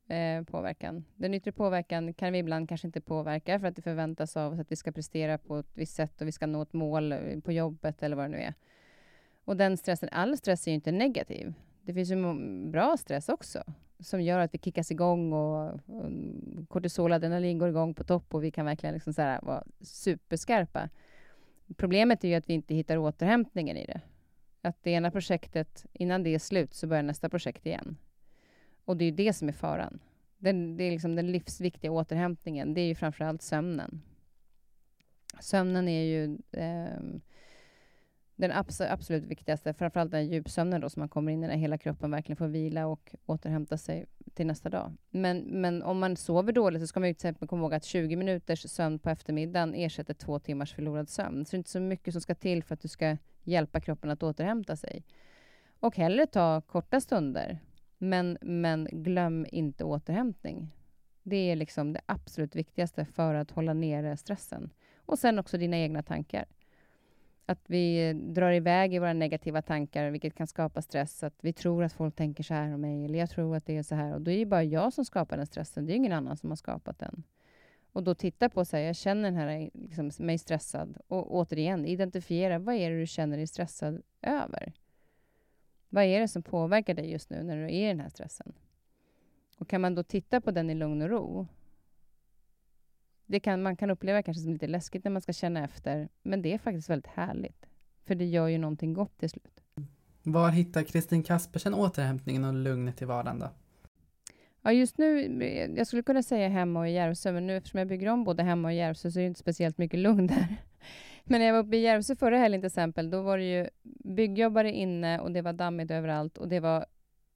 [0.08, 1.04] eh, påverkan.
[1.16, 4.58] Den yttre påverkan kan vi ibland kanske inte påverka för att det förväntas av oss
[4.58, 7.40] att vi ska prestera på ett visst sätt och vi ska nå ett mål eh,
[7.44, 8.54] på jobbet eller vad det nu är.
[9.44, 11.54] Och den stressen, all stress är ju inte negativ.
[11.82, 12.34] Det finns ju
[12.70, 13.64] bra stress också
[14.00, 16.10] som gör att vi kickas igång och, och
[16.68, 19.64] kortisol och adrenalin går igång på topp och vi kan verkligen liksom så här vara
[19.80, 20.88] superskarpa.
[21.76, 24.00] Problemet är ju att vi inte hittar återhämtningen i det.
[24.62, 27.96] Att det ena projektet, innan det är slut, så börjar nästa projekt igen.
[28.90, 29.98] Och det är det som är faran.
[30.38, 32.74] Den, det är liksom den livsviktiga återhämtningen.
[32.74, 34.02] Det är ju framförallt sömnen.
[35.40, 37.00] Sömnen är ju eh,
[38.36, 38.52] den
[38.90, 42.36] absolut viktigaste, framförallt den djupsömnen då, som man kommer in i när hela kroppen verkligen
[42.36, 44.92] får vila och återhämta sig till nästa dag.
[45.10, 47.84] Men, men om man sover dåligt så ska man ju till exempel komma ihåg att
[47.84, 51.44] 20 minuters sömn på eftermiddagen ersätter två timmars förlorad sömn.
[51.44, 54.10] Så det är inte så mycket som ska till för att du ska hjälpa kroppen
[54.10, 55.04] att återhämta sig.
[55.80, 57.60] Och hellre ta korta stunder,
[58.02, 60.70] men, men glöm inte återhämtning.
[61.22, 64.70] Det är liksom det absolut viktigaste för att hålla nere stressen.
[64.96, 66.44] Och sen också dina egna tankar.
[67.46, 71.22] Att vi drar iväg i våra negativa tankar, vilket kan skapa stress.
[71.22, 73.76] Att vi tror att folk tänker så här om mig, eller jag tror att det
[73.76, 74.14] är så här.
[74.14, 75.86] Och då är det bara jag som skapar den stressen.
[75.86, 77.22] Det är ingen annan som har skapat den.
[77.92, 80.98] Och då titta på sig, jag känner den här, liksom, mig stressad.
[81.08, 84.72] Och återigen, identifiera, vad är det du känner dig stressad över?
[85.90, 88.52] Vad är det som påverkar dig just nu när du är i den här stressen?
[89.58, 91.46] Och kan man då titta på den i lugn och ro
[93.30, 96.42] det kan, man kan uppleva kanske som lite läskigt när man ska känna efter, men
[96.42, 97.66] det är faktiskt väldigt härligt.
[98.04, 99.62] För det gör ju någonting gott till slut.
[100.22, 103.50] Var hittar Kristin Kaspersen återhämtningen och lugnet i vardagen då?
[104.62, 105.42] Ja, just nu,
[105.76, 108.42] jag skulle kunna säga hemma och i Järvsö, men nu eftersom jag bygger om både
[108.42, 110.56] hemma och Järvsö så är det inte speciellt mycket lugn där.
[111.30, 113.68] Men när jag var uppe i Järvsö förra helgen till exempel, då var det ju
[114.04, 116.86] byggjobbare inne och det var dammigt överallt och det var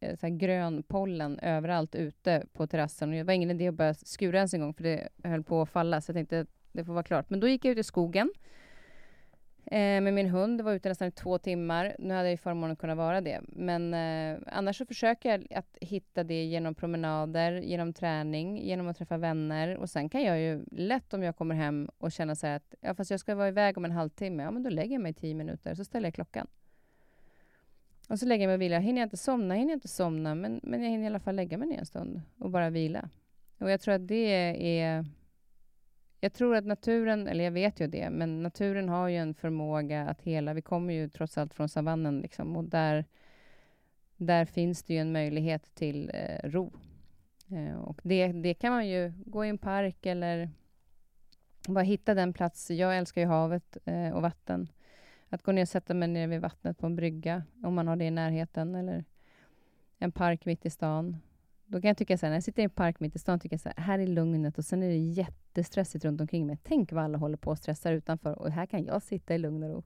[0.04, 3.08] Eh, så grön pollen överallt ute på terrassen.
[3.08, 5.62] Och det var ingen idé att börja skura ens en gång, för det höll på
[5.62, 6.00] att falla.
[6.00, 7.30] Så jag tänkte att det får vara klart.
[7.30, 8.30] Men då gick jag ut i skogen
[9.66, 10.60] eh, med min hund.
[10.60, 11.96] Var ute nästan i två timmar.
[11.98, 13.40] Nu hade jag ju förmånen att kunna vara det.
[13.48, 18.98] Men eh, annars så försöker jag att hitta det genom promenader, genom träning, genom att
[18.98, 19.76] träffa vänner.
[19.76, 22.74] Och sen kan jag ju lätt om jag kommer hem och känner så här att
[22.80, 24.42] ja, fast jag ska vara iväg om en halvtimme.
[24.42, 26.46] Ja, men då lägger jag mig tio minuter, så ställer jag klockan.
[28.08, 28.80] Och så lägger jag mig och vilar.
[28.80, 30.34] Hinner jag inte somna, hinner jag inte somna.
[30.34, 33.08] Men, men jag hinner i alla fall lägga mig ner en stund och bara vila.
[33.58, 35.04] Och jag tror att det är...
[36.24, 40.08] Jag tror att naturen, eller jag vet ju det, men naturen har ju en förmåga
[40.08, 40.54] att hela.
[40.54, 43.04] Vi kommer ju trots allt från savannen liksom, och där,
[44.16, 46.72] där finns det ju en möjlighet till eh, ro.
[47.50, 50.50] Eh, och det, det kan man ju gå i en park eller
[51.68, 52.70] bara hitta den plats.
[52.70, 54.68] Jag älskar ju havet eh, och vatten.
[55.28, 57.96] Att gå ner och sätta mig ner vid vattnet på en brygga, om man har
[57.96, 59.04] det i närheten, eller
[59.98, 61.16] en park mitt i stan.
[61.66, 63.40] Då kan jag tycka så här, när jag sitter i en park mitt i stan,
[63.40, 66.58] tycker jag så här, här är lugnet och sen är det jättestressigt runt omkring mig.
[66.62, 69.62] Tänk vad alla håller på och stressar utanför och här kan jag sitta i lugn
[69.62, 69.84] och ro.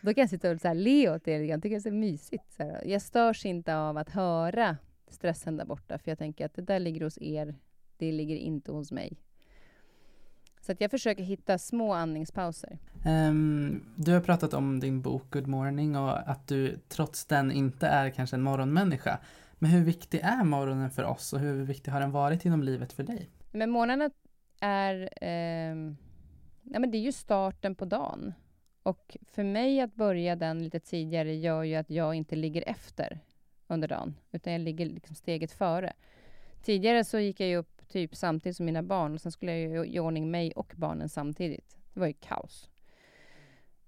[0.00, 1.44] Då kan jag sitta och så här, le åt det.
[1.44, 2.52] Jag tycker det är så mysigt.
[2.56, 2.84] Så här.
[2.84, 4.76] Jag störs inte av att höra
[5.08, 7.54] stressen där borta, för jag tänker att det där ligger hos er.
[7.96, 9.18] Det ligger inte hos mig.
[10.60, 12.78] Så att jag försöker hitta små andningspauser.
[13.06, 17.86] Um, du har pratat om din bok Good Morning och att du trots den inte
[17.86, 19.18] är kanske en morgonmänniska.
[19.62, 22.92] Men hur viktig är morgonen för oss och hur viktig har den varit inom livet
[22.92, 23.30] för dig?
[23.50, 24.10] Men morgonen
[24.60, 25.74] är, eh,
[26.62, 28.34] ja, men det är ju starten på dagen.
[28.82, 33.20] Och för mig att börja den lite tidigare gör ju att jag inte ligger efter
[33.66, 35.92] under dagen, utan jag ligger liksom steget före.
[36.62, 39.70] Tidigare så gick jag ju upp typ samtidigt som mina barn och sen skulle jag
[39.70, 41.76] ju i ordning mig och barnen samtidigt.
[41.94, 42.70] Det var ju kaos.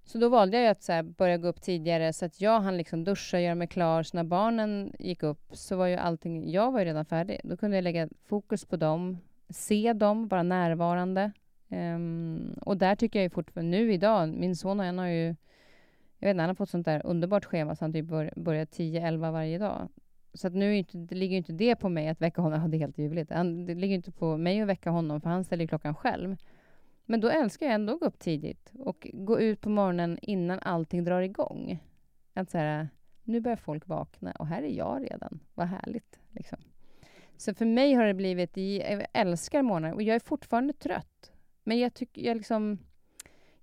[0.05, 2.77] Så då valde jag att så här, börja gå upp tidigare så att jag hann
[2.77, 4.03] liksom duscha, göra mig klar.
[4.03, 7.41] Så när barnen gick upp så var ju allting, jag var ju redan färdig.
[7.43, 9.17] Då kunde jag lägga fokus på dem,
[9.49, 11.31] se dem, vara närvarande.
[11.69, 15.35] Um, och där tycker jag ju fortfarande, nu idag, min son han har ju,
[16.19, 18.65] jag vet inte, han har fått sånt där underbart schema så han typ bör, börjar
[18.65, 19.89] 10-11 varje dag.
[20.33, 22.71] Så att nu inte, det ligger inte det på mig att väcka honom.
[22.71, 23.29] Det är helt ljuvligt.
[23.67, 26.35] Det ligger inte på mig att väcka honom, för han ställer klockan själv.
[27.05, 30.59] Men då älskar jag ändå att gå upp tidigt och gå ut på morgonen innan
[30.59, 31.83] allting drar igång.
[32.33, 32.89] Att så här,
[33.23, 35.39] nu börjar folk vakna och här är jag redan.
[35.53, 36.19] Vad härligt.
[36.31, 36.57] Liksom.
[37.37, 41.31] Så för mig har det blivit, jag älskar morgnar och jag är fortfarande trött.
[41.63, 42.77] Men jag tycker, jag liksom,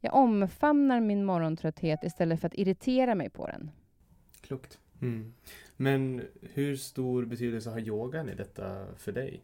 [0.00, 3.70] jag omfamnar min morgontrötthet istället för att irritera mig på den.
[4.40, 4.78] Klokt.
[5.00, 5.34] Mm.
[5.76, 9.42] Men hur stor betydelse har yogan i detta för dig?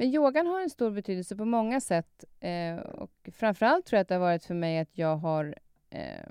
[0.00, 2.24] Men yogan har en stor betydelse på många sätt.
[2.40, 5.54] Eh, och framförallt tror jag att det har varit för mig att jag har...
[5.90, 6.30] Eh,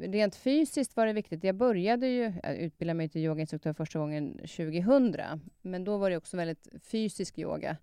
[0.00, 1.44] rent fysiskt var det viktigt.
[1.44, 6.16] Jag började ju jag utbilda mig till yogainstruktör första gången 2000, men då var det
[6.16, 7.76] också väldigt fysisk yoga.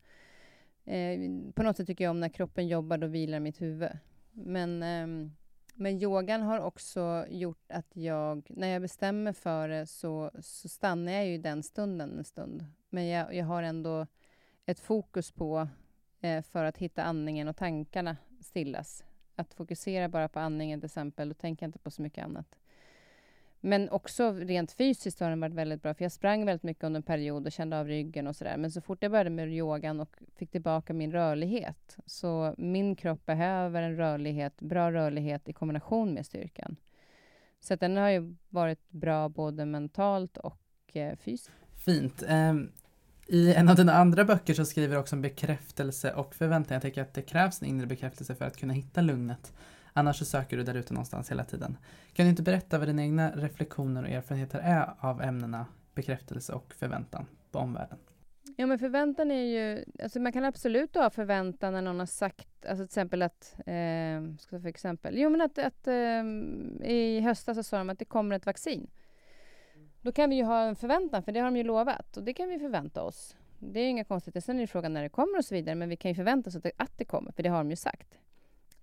[0.86, 1.20] Eh,
[1.56, 3.90] på något sätt tycker jag om när kroppen jobbar, då vilar mitt huvud.
[4.32, 5.30] Men, eh,
[5.74, 11.12] men yogan har också gjort att jag, när jag bestämmer för det, så, så stannar
[11.12, 12.66] jag ju i den stunden en stund.
[12.90, 14.08] Men jag, jag har ändå
[14.66, 15.68] ett fokus på,
[16.22, 19.04] eh, för att hitta andningen och tankarna stillas.
[19.36, 22.60] Att fokusera bara på andningen till exempel, då tänker jag inte på så mycket annat.
[23.66, 26.98] Men också rent fysiskt har den varit väldigt bra, för jag sprang väldigt mycket under
[26.98, 28.58] en period och kände av ryggen och sådär.
[28.58, 33.26] Men så fort jag började med yogan och fick tillbaka min rörlighet, så min kropp
[33.26, 36.76] behöver en rörlighet, bra rörlighet i kombination med styrkan.
[37.60, 40.62] Så den har ju varit bra både mentalt och
[40.94, 41.52] eh, fysiskt.
[41.86, 42.24] Fint.
[42.30, 42.72] Um,
[43.28, 46.74] I en av dina andra böcker så skriver du också om bekräftelse och förväntan.
[46.74, 49.54] Jag tänker att det krävs en inre bekräftelse för att kunna hitta lugnet.
[49.94, 51.78] Annars så söker du där ute någonstans hela tiden.
[52.14, 55.66] Kan du inte berätta vad dina egna reflektioner och erfarenheter är av ämnena
[55.96, 57.98] bekräftelse och förväntan på omvärlden?
[58.56, 59.86] Ja, men förväntan är ju...
[60.04, 63.54] Alltså man kan absolut ha förväntan när någon har sagt, alltså till exempel att...
[63.58, 65.18] Eh, ska jag för exempel?
[65.18, 66.24] Jo, men att, att eh,
[66.92, 68.90] i höstas så sa de att det kommer ett vaccin.
[70.02, 72.18] Då kan vi ju ha en förväntan, för det har de ju lovat.
[72.18, 73.36] Och det kan vi förvänta oss.
[73.60, 74.42] Det är ju inga konstigheter.
[74.42, 76.50] Sen är det frågan när det kommer och så vidare, men vi kan ju förvänta
[76.50, 78.20] oss att det, att det kommer, för det har de ju sagt.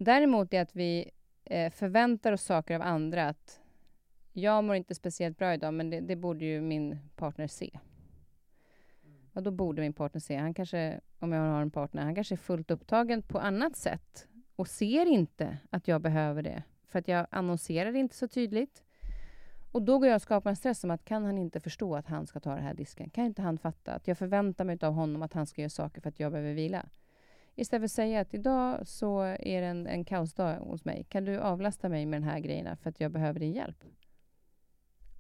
[0.03, 1.11] Däremot är att vi
[1.45, 3.29] eh, förväntar oss saker av andra.
[3.29, 3.61] Att
[4.33, 7.79] jag mår inte speciellt bra idag, men det, det borde ju min partner se.
[9.33, 10.37] Och då borde min partner se.
[10.37, 14.27] Han kanske, om jag har en partner, han kanske är fullt upptagen på annat sätt
[14.57, 16.63] och ser inte att jag behöver det.
[16.89, 18.83] För att jag annonserar inte så tydligt.
[19.73, 22.07] Och då går jag och skapar en stress om att kan han inte förstå att
[22.07, 23.11] han ska ta den här disken?
[23.11, 26.01] Kan inte han fatta att jag förväntar mig av honom att han ska göra saker
[26.01, 26.87] för att jag behöver vila?
[27.55, 31.07] Istället för att säga att idag så är det en, en kaosdag hos mig.
[31.09, 33.85] Kan du avlasta mig med den här grejerna för att jag behöver din hjälp?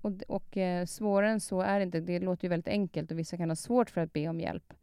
[0.00, 2.00] Och, och eh, svårare än så är det inte.
[2.00, 4.74] Det låter ju väldigt enkelt och vissa kan ha svårt för att be om hjälp.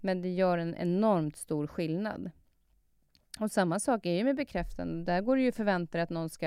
[0.00, 2.30] Men det gör en enormt stor skillnad.
[3.40, 5.12] Och samma sak är ju med bekräftande.
[5.12, 6.46] Där går det ju förvänta att någon ska...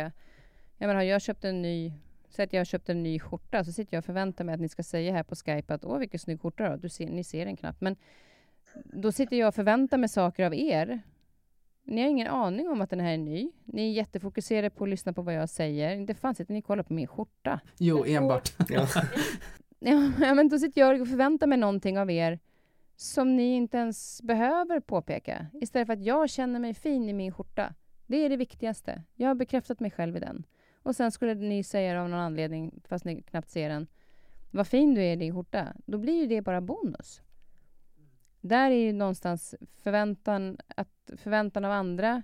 [0.77, 1.93] Jag menar, har jag köpt en ny...
[2.29, 4.61] Säg att jag har köpt en ny skjorta, så sitter jag och förväntar mig att
[4.61, 7.45] ni ska säga här på Skype att åh, vilken snygg skjorta du ser, Ni ser
[7.45, 7.81] den knappt.
[7.81, 7.95] Men
[8.83, 11.01] då sitter jag och förväntar mig saker av er.
[11.83, 13.51] Ni har ingen aning om att den här är ny.
[13.65, 15.95] Ni är jättefokuserade på att lyssna på vad jag säger.
[15.95, 17.59] Inte fan sitter ni och kollar på min skjorta.
[17.77, 18.53] Jo, enbart.
[19.81, 20.11] Ja.
[20.19, 22.39] ja, men då sitter jag och förväntar mig någonting av er
[22.95, 25.47] som ni inte ens behöver påpeka.
[25.61, 27.73] Istället för att jag känner mig fin i min skjorta.
[28.07, 29.03] Det är det viktigaste.
[29.15, 30.43] Jag har bekräftat mig själv i den.
[30.83, 33.87] Och sen skulle ni säga av någon anledning, fast ni knappt ser den,
[34.51, 35.73] vad fin du är i din skjorta.
[35.85, 37.21] Då blir ju det bara bonus.
[38.41, 42.23] Där är ju någonstans förväntan, att, förväntan av andra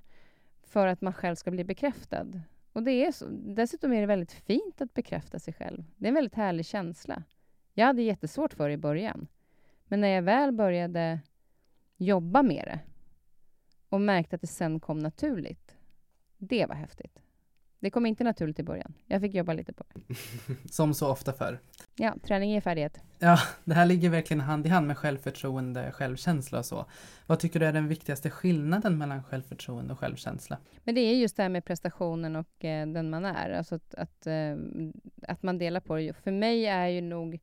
[0.64, 2.28] för att man själv ska bli bekräftad.
[2.74, 3.26] Och det är så.
[3.30, 5.84] Dessutom är det väldigt fint att bekräfta sig själv.
[5.98, 7.24] Det är en väldigt härlig känsla.
[7.74, 9.28] Jag hade jättesvårt för det i början.
[9.86, 11.20] Men när jag väl började
[11.98, 12.80] jobba med det
[13.90, 15.78] och märkte att det sen kom naturligt,
[16.38, 17.22] det var häftigt.
[17.80, 18.94] Det kom inte naturligt i början.
[19.06, 20.16] Jag fick jobba lite på det.
[20.74, 21.60] Som så ofta förr.
[21.98, 23.00] Ja, träning är färdighet.
[23.20, 26.86] Ja, det här ligger verkligen hand i hand med självförtroende, självkänsla och så.
[27.28, 30.58] Vad tycker du är den viktigaste skillnaden mellan självförtroende och självkänsla?
[30.84, 33.50] Men det är just det här med prestationen och eh, den man är.
[33.50, 34.56] Alltså att, att, eh,
[35.28, 36.14] att man delar på det.
[36.14, 37.40] För mig är ju nog...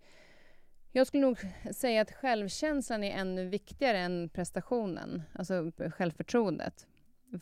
[0.92, 1.38] Jag skulle nog
[1.70, 6.86] säga att självkänslan är ännu viktigare än prestationen, alltså självförtroendet.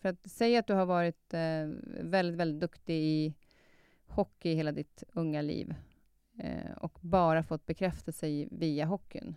[0.02, 1.66] För att säga att du har varit eh,
[2.00, 3.34] väldigt, väldigt duktig i
[4.06, 5.74] hockey hela ditt unga liv
[6.40, 9.36] eh, och bara fått bekräftelse via hockeyn.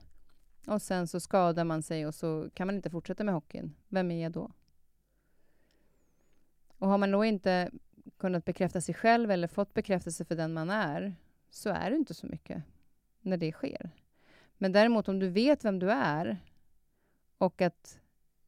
[0.67, 3.75] Och sen så skadar man sig och så kan man inte fortsätta med hockeyn.
[3.87, 4.51] Vem är jag då?
[6.77, 7.71] Och har man då inte
[8.17, 11.15] kunnat bekräfta sig själv eller fått bekräftelse för den man är,
[11.49, 12.63] så är det inte så mycket
[13.21, 13.89] när det sker.
[14.57, 16.37] Men däremot om du vet vem du är
[17.37, 17.99] och att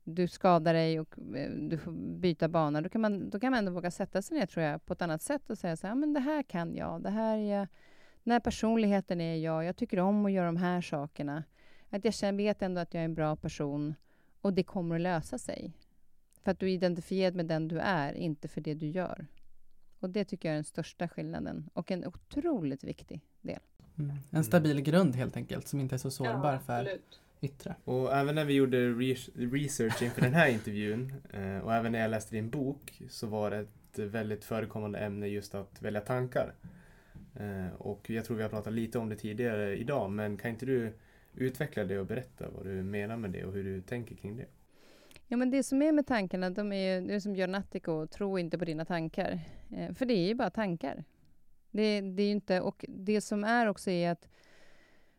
[0.04, 3.58] du skadar dig och eh, du får byta bana, då kan man, då kan man
[3.58, 5.96] ändå våga sätta sig ner tror jag, på ett annat sätt och säga så här,
[5.96, 7.68] men det här kan jag, det här är jag,
[8.26, 11.44] den här personligheten är jag, jag tycker om att göra de här sakerna.
[11.90, 13.96] Att jag känner, vet ändå att jag är en bra person
[14.42, 15.74] och det kommer att lösa sig.
[16.44, 19.28] För att du är identifierad med den du är, inte för det du gör.
[20.00, 23.60] Och det tycker jag är den största skillnaden och en otroligt viktig del.
[23.98, 24.18] Mm.
[24.30, 26.90] En stabil grund helt enkelt, som inte är så sårbar ja, för
[27.42, 27.76] yttre.
[27.84, 28.78] Och även när vi gjorde
[29.36, 33.52] research inför den här intervjun eh, och även när jag läste din bok så var
[33.52, 36.54] det ett väldigt förekommande ämne just att välja tankar.
[37.40, 40.66] Eh, och jag tror vi har pratat lite om det tidigare idag men kan inte
[40.66, 40.94] du
[41.34, 44.46] utveckla det och berätta vad du menar med det och hur du tänker kring det?
[45.28, 48.08] Ja, men det som är med tankarna, de är ju, det är som Björn Attiko,
[48.08, 49.40] tro inte på dina tankar.
[49.72, 51.04] Eh, för det är ju bara tankar.
[51.72, 54.30] Det, det är inte, och det som är också är att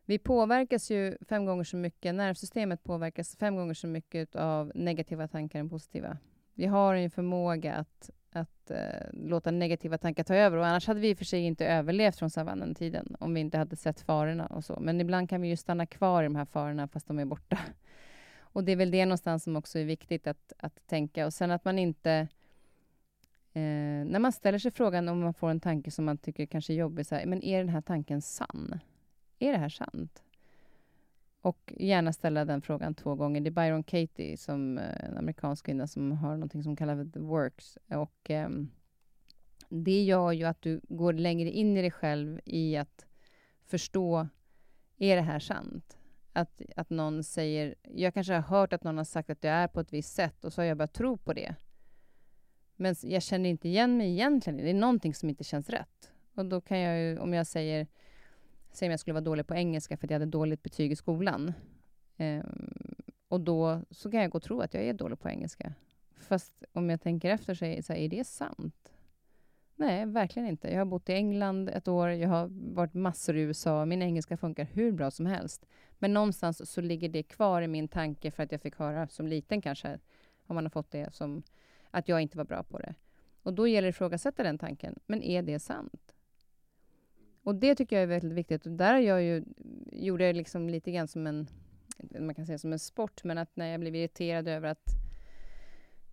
[0.04, 5.28] vi påverkas ju fem gånger så mycket, nervsystemet påverkas fem gånger så mycket av negativa
[5.28, 6.18] tankar än positiva.
[6.54, 8.78] Vi har en förmåga att, att eh,
[9.12, 12.16] låta negativa tankar ta över och annars hade vi i och för sig inte överlevt
[12.16, 14.80] från savannen-tiden om vi inte hade sett farorna och så.
[14.80, 17.58] Men ibland kan vi ju stanna kvar i de här farorna fast de är borta.
[18.40, 21.26] Och det är väl det någonstans som också är viktigt att, att tänka.
[21.26, 22.28] Och sen att man inte...
[23.52, 26.72] Eh, när man ställer sig frågan om man får en tanke som man tycker kanske
[26.72, 28.80] är jobbig, så här, men är den här tanken sann?
[29.38, 30.22] Är det här sant?
[31.46, 33.40] Och gärna ställa den frågan två gånger.
[33.40, 37.20] Det är Byron Katie, som eh, en amerikansk kvinna, som har något som kallas The
[37.20, 37.78] Works.
[37.88, 38.48] Och eh,
[39.68, 43.06] det gör ju att du går längre in i dig själv i att
[43.66, 44.28] förstå,
[44.98, 45.98] är det här sant?
[46.32, 49.68] Att, att någon säger, jag kanske har hört att någon har sagt att jag är
[49.68, 51.54] på ett visst sätt och så har jag börjat tro på det.
[52.76, 54.56] Men jag känner inte igen mig egentligen.
[54.56, 56.12] Det är någonting som inte känns rätt.
[56.34, 57.86] Och då kan jag ju, om jag säger,
[58.76, 60.96] Säg om jag skulle vara dålig på engelska för att jag hade dåligt betyg i
[60.96, 61.52] skolan.
[62.16, 62.94] Um,
[63.28, 65.74] och då så kan jag gå och tro att jag är dålig på engelska.
[66.18, 68.92] Fast om jag tänker efter så är, så här, är det sant?
[69.76, 70.68] Nej, verkligen inte.
[70.68, 74.36] Jag har bott i England ett år, jag har varit massor i USA, min engelska
[74.36, 75.66] funkar hur bra som helst.
[75.98, 79.26] Men någonstans så ligger det kvar i min tanke för att jag fick höra som
[79.26, 79.98] liten kanske,
[80.46, 81.42] om man har fått det, som
[81.90, 82.94] att jag inte var bra på det.
[83.42, 84.98] Och då gäller det att ifrågasätta den tanken.
[85.06, 86.15] Men är det sant?
[87.46, 88.66] Och det tycker jag är väldigt viktigt.
[88.66, 89.44] Och där jag ju,
[89.92, 91.46] gjorde jag liksom lite grann som en,
[92.18, 94.84] man kan säga som en sport, men att när jag blev irriterad över att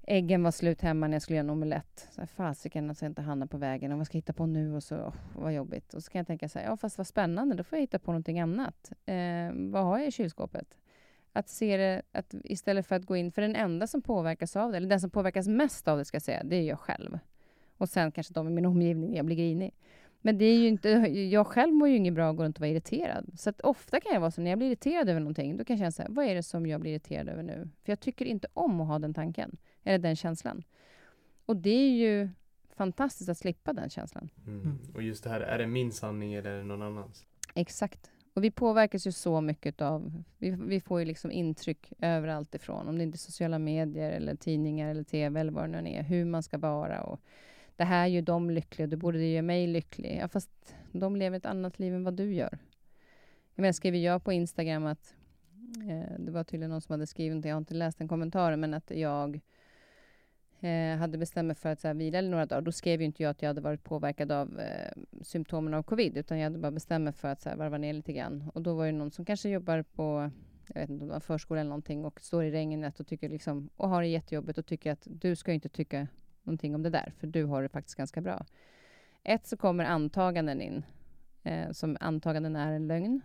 [0.01, 2.09] äggen var slut hemma när jag skulle göra en omelett.
[2.36, 3.91] Fasiken alltså inte hamnar på vägen.
[3.91, 4.75] Och vad ska jag hitta på nu?
[4.75, 5.93] Och så, oh, vad jobbigt.
[5.93, 7.99] Och så kan jag tänka så här, ja fast vad spännande, då får jag hitta
[7.99, 8.91] på någonting annat.
[9.05, 10.67] Eh, vad har jag i kylskåpet?
[11.31, 14.71] Att se det, att istället för att gå in, för den enda som påverkas av
[14.71, 17.19] det, eller den som påverkas mest av det ska jag säga, det är jag själv.
[17.77, 19.73] Och sen kanske de i min omgivning, jag blir grinig.
[20.26, 20.89] Men det är ju inte,
[21.32, 23.32] jag själv mår ju inget bra att gå runt och vara irriterad.
[23.36, 25.74] Så att ofta kan jag vara så, när jag blir irriterad över någonting, då kan
[25.74, 27.69] jag känna så här, vad är det som jag blir irriterad över nu?
[27.84, 30.63] För jag tycker inte om att ha den tanken, eller den känslan.
[31.45, 32.30] Och det är ju
[32.76, 34.30] fantastiskt att slippa den känslan.
[34.47, 34.61] Mm.
[34.61, 34.78] mm.
[34.93, 37.26] Och just det här, är det min sanning eller är det någon annans?
[37.55, 38.11] Exakt.
[38.34, 42.88] Och vi påverkas ju så mycket av, vi, vi får ju liksom intryck överallt ifrån,
[42.88, 46.03] om det inte är sociala medier eller tidningar eller tv eller vad det nu är,
[46.03, 47.19] hur man ska vara och
[47.76, 50.17] det här gör dem lyckliga, det borde göra mig lycklig.
[50.21, 52.59] Ja, fast de lever ett annat liv än vad du gör.
[53.55, 55.15] Jag menar, skriver jag på Instagram att
[55.89, 58.74] eh, det var tydligen någon som hade skrivit, jag har inte läst den kommentaren, men
[58.74, 59.39] att jag
[60.59, 62.61] eh, hade bestämt mig för att så här, vila några dagar.
[62.61, 66.17] Då skrev ju inte jag att jag hade varit påverkad av eh, symptomen av covid,
[66.17, 68.51] utan jag hade bara bestämt mig för att så här, varva ner lite grann.
[68.53, 70.32] Och då var det någon som kanske jobbar på
[70.67, 73.30] jag vet inte om det var förskola eller någonting och står i regnet och tycker
[73.30, 76.07] liksom och har det jättejobbigt och tycker att du ska inte tycka
[76.43, 78.45] någonting om det där, för du har det faktiskt ganska bra.
[79.23, 80.85] Ett, så kommer antaganden in,
[81.43, 83.21] eh, som antaganden är en lögn.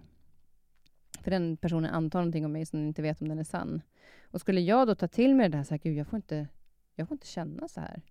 [1.21, 3.83] För den personen antar någonting om mig som inte vet om den är sann.
[4.23, 6.49] Och skulle jag då ta till mig det här, så här gud, jag får inte,
[6.95, 8.03] jag får inte känna så här.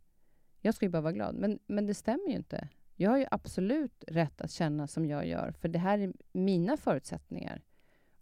[0.61, 1.35] Jag ska ju bara vara glad.
[1.35, 2.69] Men, men det stämmer ju inte.
[2.95, 6.77] Jag har ju absolut rätt att känna som jag gör, för det här är mina
[6.77, 7.61] förutsättningar.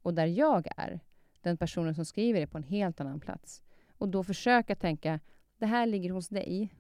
[0.02, 1.00] Och där jag är,
[1.42, 3.64] den personen som skriver är på en helt annan plats.
[3.98, 5.20] Och då försöka tänka,
[5.58, 6.74] det här ligger hos dig.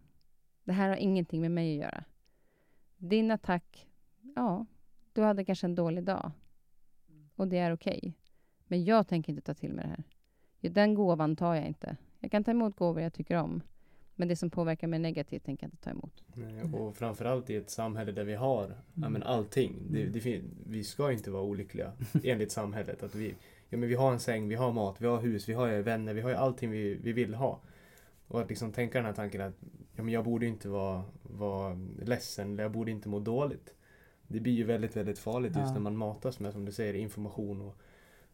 [0.63, 2.03] Det här har ingenting med mig att göra.
[2.97, 3.87] Din attack,
[4.35, 4.65] ja,
[5.13, 6.31] du hade kanske en dålig dag.
[7.35, 7.97] Och det är okej.
[7.97, 8.13] Okay.
[8.67, 10.03] Men jag tänker inte ta till mig det här.
[10.69, 11.97] Den gåvan tar jag inte.
[12.19, 13.61] Jag kan ta emot gåvor jag tycker om.
[14.15, 16.23] Men det som påverkar mig negativt tänker jag inte ta emot.
[16.33, 18.77] Nej, och framförallt i ett samhälle där vi har mm.
[18.93, 19.75] ja, men allting.
[19.89, 20.13] Det, mm.
[20.13, 21.91] det, vi ska inte vara olyckliga
[22.23, 23.03] enligt samhället.
[23.03, 23.35] Att vi,
[23.69, 26.13] ja, men vi har en säng, vi har mat, vi har hus, vi har vänner,
[26.13, 27.59] vi har allting vi, vi vill ha.
[28.27, 29.53] Och att liksom tänka den här tanken att
[29.95, 33.73] ja, men jag borde inte vara, vara ledsen eller jag borde inte må dåligt.
[34.27, 35.61] Det blir ju väldigt, väldigt farligt ja.
[35.61, 37.77] just när man matas med, som du säger, information och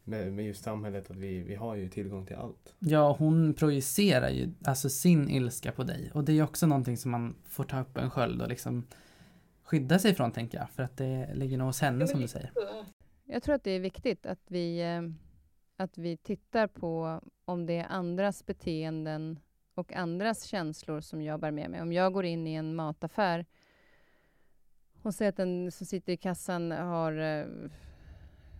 [0.04, 2.76] med, med just samhället att vi, vi har ju tillgång till allt.
[2.80, 7.12] Ja, hon projicerar ju alltså sin ilska på dig och det är också någonting som
[7.12, 8.88] man får ta upp en sköld och liksom
[9.64, 12.52] skydda sig från tänker jag, för att det ligger nog hos henne som du säger.
[13.26, 15.02] Jag tror att det är viktigt att vi, eh,
[15.78, 19.40] att vi tittar på om det är andras beteenden
[19.76, 21.82] och andras känslor som jag bär med mig.
[21.82, 23.46] Om jag går in i en mataffär
[25.02, 27.46] och ser att den som sitter i kassan har eh,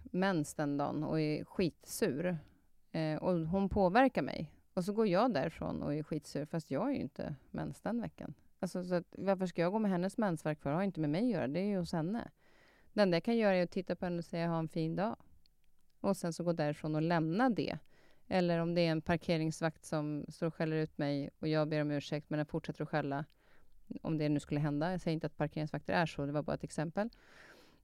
[0.04, 2.38] mens den dagen och är skitsur
[2.92, 6.90] eh, och hon påverkar mig och så går jag därifrån och är skitsur fast jag
[6.90, 8.34] är ju inte mens den veckan.
[8.60, 10.70] Alltså, så att, varför ska jag gå med hennes mensvärk för?
[10.70, 12.32] Det har inte med mig att göra, det är ju hos henne.
[12.94, 14.96] Det enda jag kan göra är att titta på henne och säga ha en fin
[14.96, 15.16] dag.
[16.00, 17.78] Och sen så gå därifrån och lämna det
[18.28, 21.82] eller om det är en parkeringsvakt som står och skäller ut mig och jag ber
[21.82, 23.26] om ursäkt men den fortsätter att skälla.
[24.02, 24.92] Om det nu skulle hända.
[24.92, 27.10] Jag säger inte att parkeringsvakter är så, det var bara ett exempel.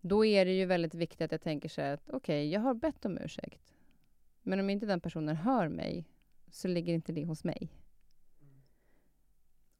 [0.01, 2.61] Då är det ju väldigt viktigt att jag tänker så här att okej, okay, jag
[2.61, 3.73] har bett om ursäkt.
[4.43, 6.05] Men om inte den personen hör mig
[6.51, 7.69] så ligger inte det hos mig.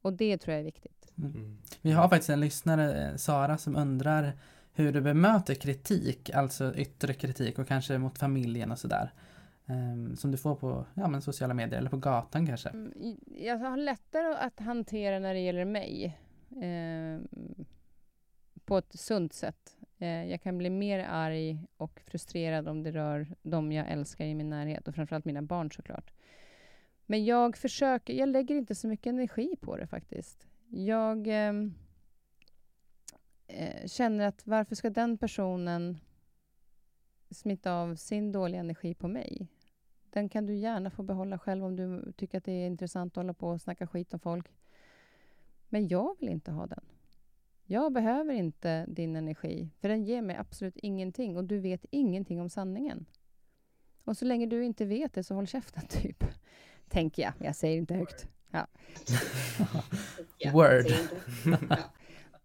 [0.02, 1.12] Och det tror jag är viktigt.
[1.18, 1.30] Mm.
[1.34, 1.58] mm.
[1.82, 4.32] Vi har faktiskt en lyssnare, eh, Sara, som undrar
[4.72, 9.12] hur du bemöter kritik, alltså yttre kritik och kanske mot familjen och sådär.
[9.70, 12.68] Um, som du får på ja, men sociala medier eller på gatan kanske?
[12.68, 12.92] Mm,
[13.36, 16.18] jag har lättare att hantera när det gäller mig.
[16.50, 17.20] Eh,
[18.64, 19.76] på ett sunt sätt.
[19.98, 24.34] Eh, jag kan bli mer arg och frustrerad om det rör de jag älskar i
[24.34, 26.12] min närhet och framförallt mina barn såklart.
[27.06, 30.46] Men jag försöker, jag lägger inte så mycket energi på det faktiskt.
[30.68, 31.74] Jag ehm,
[33.46, 35.98] eh, känner att varför ska den personen
[37.30, 39.48] smitta av sin dåliga energi på mig?
[40.10, 43.16] Den kan du gärna få behålla själv om du tycker att det är intressant att
[43.16, 44.46] hålla på och snacka skit om folk.
[45.68, 46.84] Men jag vill inte ha den.
[47.64, 52.40] Jag behöver inte din energi, för den ger mig absolut ingenting och du vet ingenting
[52.40, 53.06] om sanningen.
[54.04, 56.24] Och så länge du inte vet det, så håll käften, typ.
[56.88, 57.32] Tänker jag.
[57.38, 58.26] Jag säger inte högt.
[58.50, 58.66] Ja.
[60.52, 60.86] Word.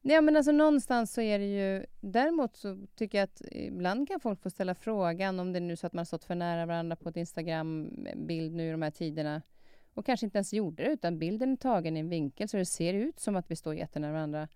[0.06, 1.86] Nej, men alltså någonstans så är det ju...
[2.01, 5.76] Däremot så tycker jag att ibland kan folk få ställa frågan om det är nu
[5.76, 8.91] så att man har stått för nära varandra på ett Instagram-bild nu i de här
[8.91, 9.41] tiderna
[9.93, 12.66] och kanske inte ens gjorde det, utan bilden är tagen i en vinkel så det
[12.66, 14.47] ser ut som att vi står jättenära varandra.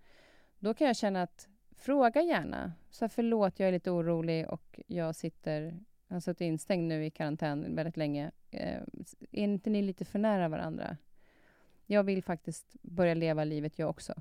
[0.58, 2.72] Då kan jag känna att fråga gärna.
[2.90, 5.78] Så här, förlåt, jag är lite orolig och jag sitter,
[6.08, 8.30] jag har suttit instängd nu i karantän väldigt länge.
[8.50, 8.80] Eh,
[9.30, 10.96] är inte ni lite för nära varandra?
[11.86, 14.14] Jag vill faktiskt börja leva livet jag också.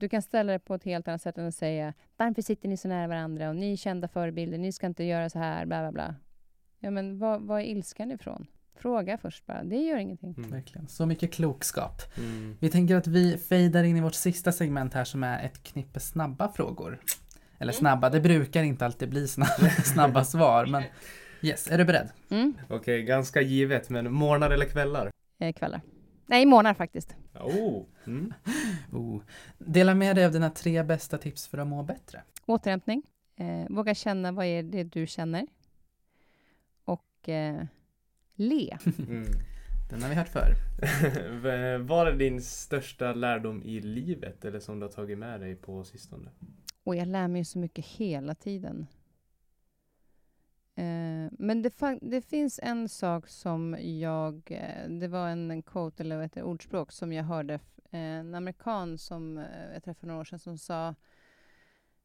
[0.00, 2.76] Du kan ställa det på ett helt annat sätt än att säga varför sitter ni
[2.76, 5.80] så nära varandra och ni är kända förebilder, ni ska inte göra så här, bla
[5.80, 6.14] bla bla.
[6.78, 8.46] Ja, men vad, vad är ilskan ifrån?
[8.74, 10.34] Fråga först bara, det gör ingenting.
[10.38, 10.50] Mm.
[10.50, 12.02] Verkligen, så mycket klokskap.
[12.18, 12.56] Mm.
[12.60, 16.00] Vi tänker att vi fejdar in i vårt sista segment här som är ett knippe
[16.00, 17.00] snabba frågor.
[17.58, 17.80] Eller mm.
[17.80, 20.82] snabba, det brukar inte alltid bli snabba, snabba svar, men
[21.42, 22.08] yes, är du beredd?
[22.30, 22.54] Mm.
[22.64, 25.10] Okej, okay, ganska givet, men morgnar eller kvällar?
[25.38, 25.80] Eh, kvällar.
[26.30, 27.16] Nej, månader faktiskt.
[27.40, 27.86] Oh.
[28.06, 28.34] Mm.
[28.92, 29.22] oh.
[29.58, 32.22] Dela med dig av dina tre bästa tips för att må bättre.
[32.46, 33.02] Återhämtning.
[33.36, 35.46] Eh, våga känna vad är det du känner.
[36.84, 37.64] Och eh,
[38.34, 38.78] le.
[38.98, 39.26] Mm.
[39.90, 40.54] Den har vi hört förr.
[41.78, 45.84] vad är din största lärdom i livet eller som du har tagit med dig på
[45.84, 46.30] sistone?
[46.84, 48.86] Och jag lär mig så mycket hela tiden.
[50.80, 54.42] Eh, men det, det, finns en sak som jag...
[54.50, 57.54] Eh, det var en quote, eller ett ordspråk, som jag hörde.
[57.90, 60.88] Eh, en amerikan som eh, jag träffade för några år sedan som sa...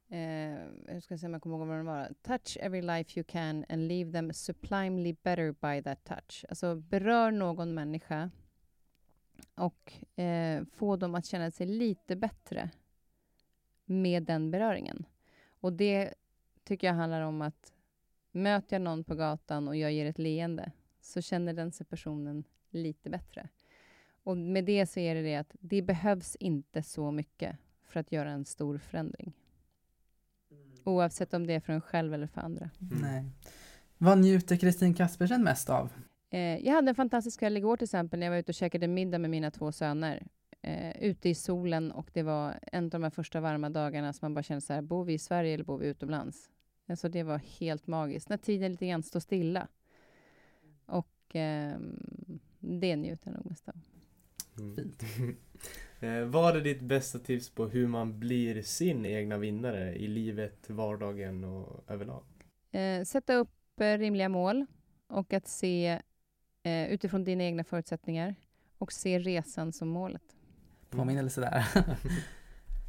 [0.09, 0.57] Eh,
[0.87, 2.13] hur ska se om jag kommer ihåg vad den var.
[2.21, 6.45] Touch every life you can and leave them sublimely better by that touch.
[6.49, 8.29] Alltså berör någon människa
[9.55, 12.69] och eh, få dem att känna sig lite bättre
[13.85, 15.05] med den beröringen.
[15.47, 16.13] Och det
[16.63, 17.74] tycker jag handlar om att
[18.35, 20.71] Möter jag någon på gatan och jag ger ett leende
[21.01, 23.49] så känner den sig personen lite bättre.
[24.23, 28.11] Och med det så är det det att det behövs inte så mycket för att
[28.11, 29.33] göra en stor förändring.
[30.51, 30.71] Mm.
[30.83, 32.69] Oavsett om det är för en själv eller för andra.
[32.81, 32.97] Mm.
[33.01, 33.25] Nej.
[33.97, 35.93] Vad njuter Kristin Kaspersen mest av?
[36.29, 38.87] Eh, jag hade en fantastisk kväll igår till exempel när jag var ute och käkade
[38.87, 40.27] middag med mina två söner.
[40.61, 44.25] Eh, ute i solen och det var en av de här första varma dagarna som
[44.25, 46.49] man bara kände så här, bor vi i Sverige eller bor vi utomlands?
[46.87, 48.29] Alltså det var helt magiskt.
[48.29, 49.67] När tiden lite grann står stilla.
[50.85, 51.77] Och eh,
[52.59, 53.75] det njuter jag nog mest av.
[54.57, 54.75] Mm.
[54.75, 55.03] Fint.
[55.99, 60.69] eh, vad är ditt bästa tips på hur man blir sin egna vinnare i livet,
[60.69, 62.23] vardagen och överlag?
[62.71, 64.65] Eh, sätta upp eh, rimliga mål
[65.07, 66.01] och att se
[66.63, 68.35] eh, utifrån dina egna förutsättningar
[68.77, 70.35] och se resan som målet.
[70.89, 71.65] Påminnelse där.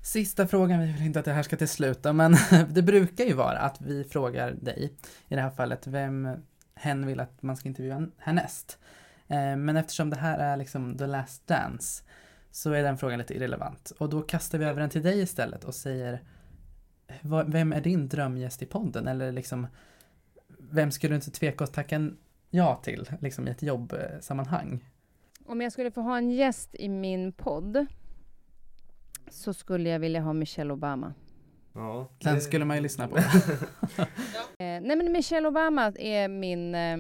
[0.06, 2.36] Sista frågan, vi vill inte att det här ska till sluta, men
[2.68, 4.92] det brukar ju vara att vi frågar dig,
[5.28, 6.28] i det här fallet, vem
[6.74, 8.78] hen vill att man ska intervjua härnäst.
[9.28, 12.04] Eh, men eftersom det här är liksom the last dance
[12.50, 13.92] så är den frågan lite irrelevant.
[13.98, 16.22] Och då kastar vi över den till dig istället och säger
[17.46, 19.08] Vem är din drömgäst i podden?
[19.08, 19.66] Eller liksom
[20.58, 22.10] Vem skulle du inte tveka att tacka
[22.50, 24.88] ja till liksom i ett jobbsammanhang?
[25.46, 27.86] Om jag skulle få ha en gäst i min podd
[29.30, 31.14] så skulle jag vilja ha Michelle Obama.
[31.72, 32.30] Ja, det...
[32.30, 33.16] Den skulle man ju lyssna på.
[33.18, 33.26] eh,
[34.58, 36.96] nej men Michelle Obama är min, eh,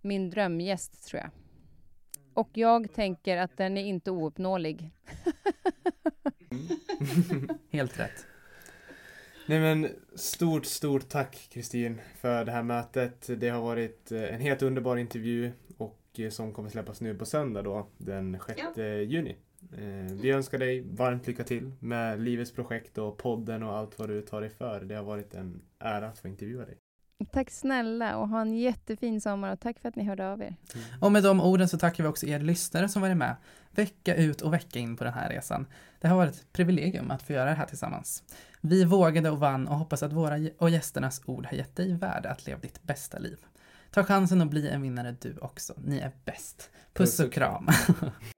[0.00, 1.30] min drömgäst tror jag.
[2.34, 4.90] Och jag tänker att den är inte ouppnåelig.
[7.70, 8.26] Helt rätt.
[9.46, 13.30] Nej men stort, stort tack Kristin för det här mötet.
[13.40, 17.62] Det har varit eh, en helt underbar intervju och som kommer släppas nu på söndag
[17.62, 18.60] då, den 6
[19.06, 19.36] juni.
[19.78, 24.08] Eh, Vi önskar dig varmt lycka till med livets projekt och podden och allt vad
[24.08, 24.80] du tar dig för.
[24.80, 26.78] Det har varit en ära att få intervjua dig.
[27.32, 30.56] Tack snälla och ha en jättefin sommar och tack för att ni hörde av er.
[31.00, 33.36] Och med de orden så tackar vi också er lyssnare som varit med
[33.70, 35.66] vecka ut och vecka in på den här resan.
[36.00, 38.22] Det har varit ett privilegium att få göra det här tillsammans.
[38.60, 42.30] Vi vågade och vann och hoppas att våra och gästernas ord har gett dig värde
[42.30, 43.38] att leva ditt bästa liv.
[43.90, 45.74] Ta chansen att bli en vinnare du också.
[45.84, 46.70] Ni är bäst.
[46.92, 47.68] Puss och kram.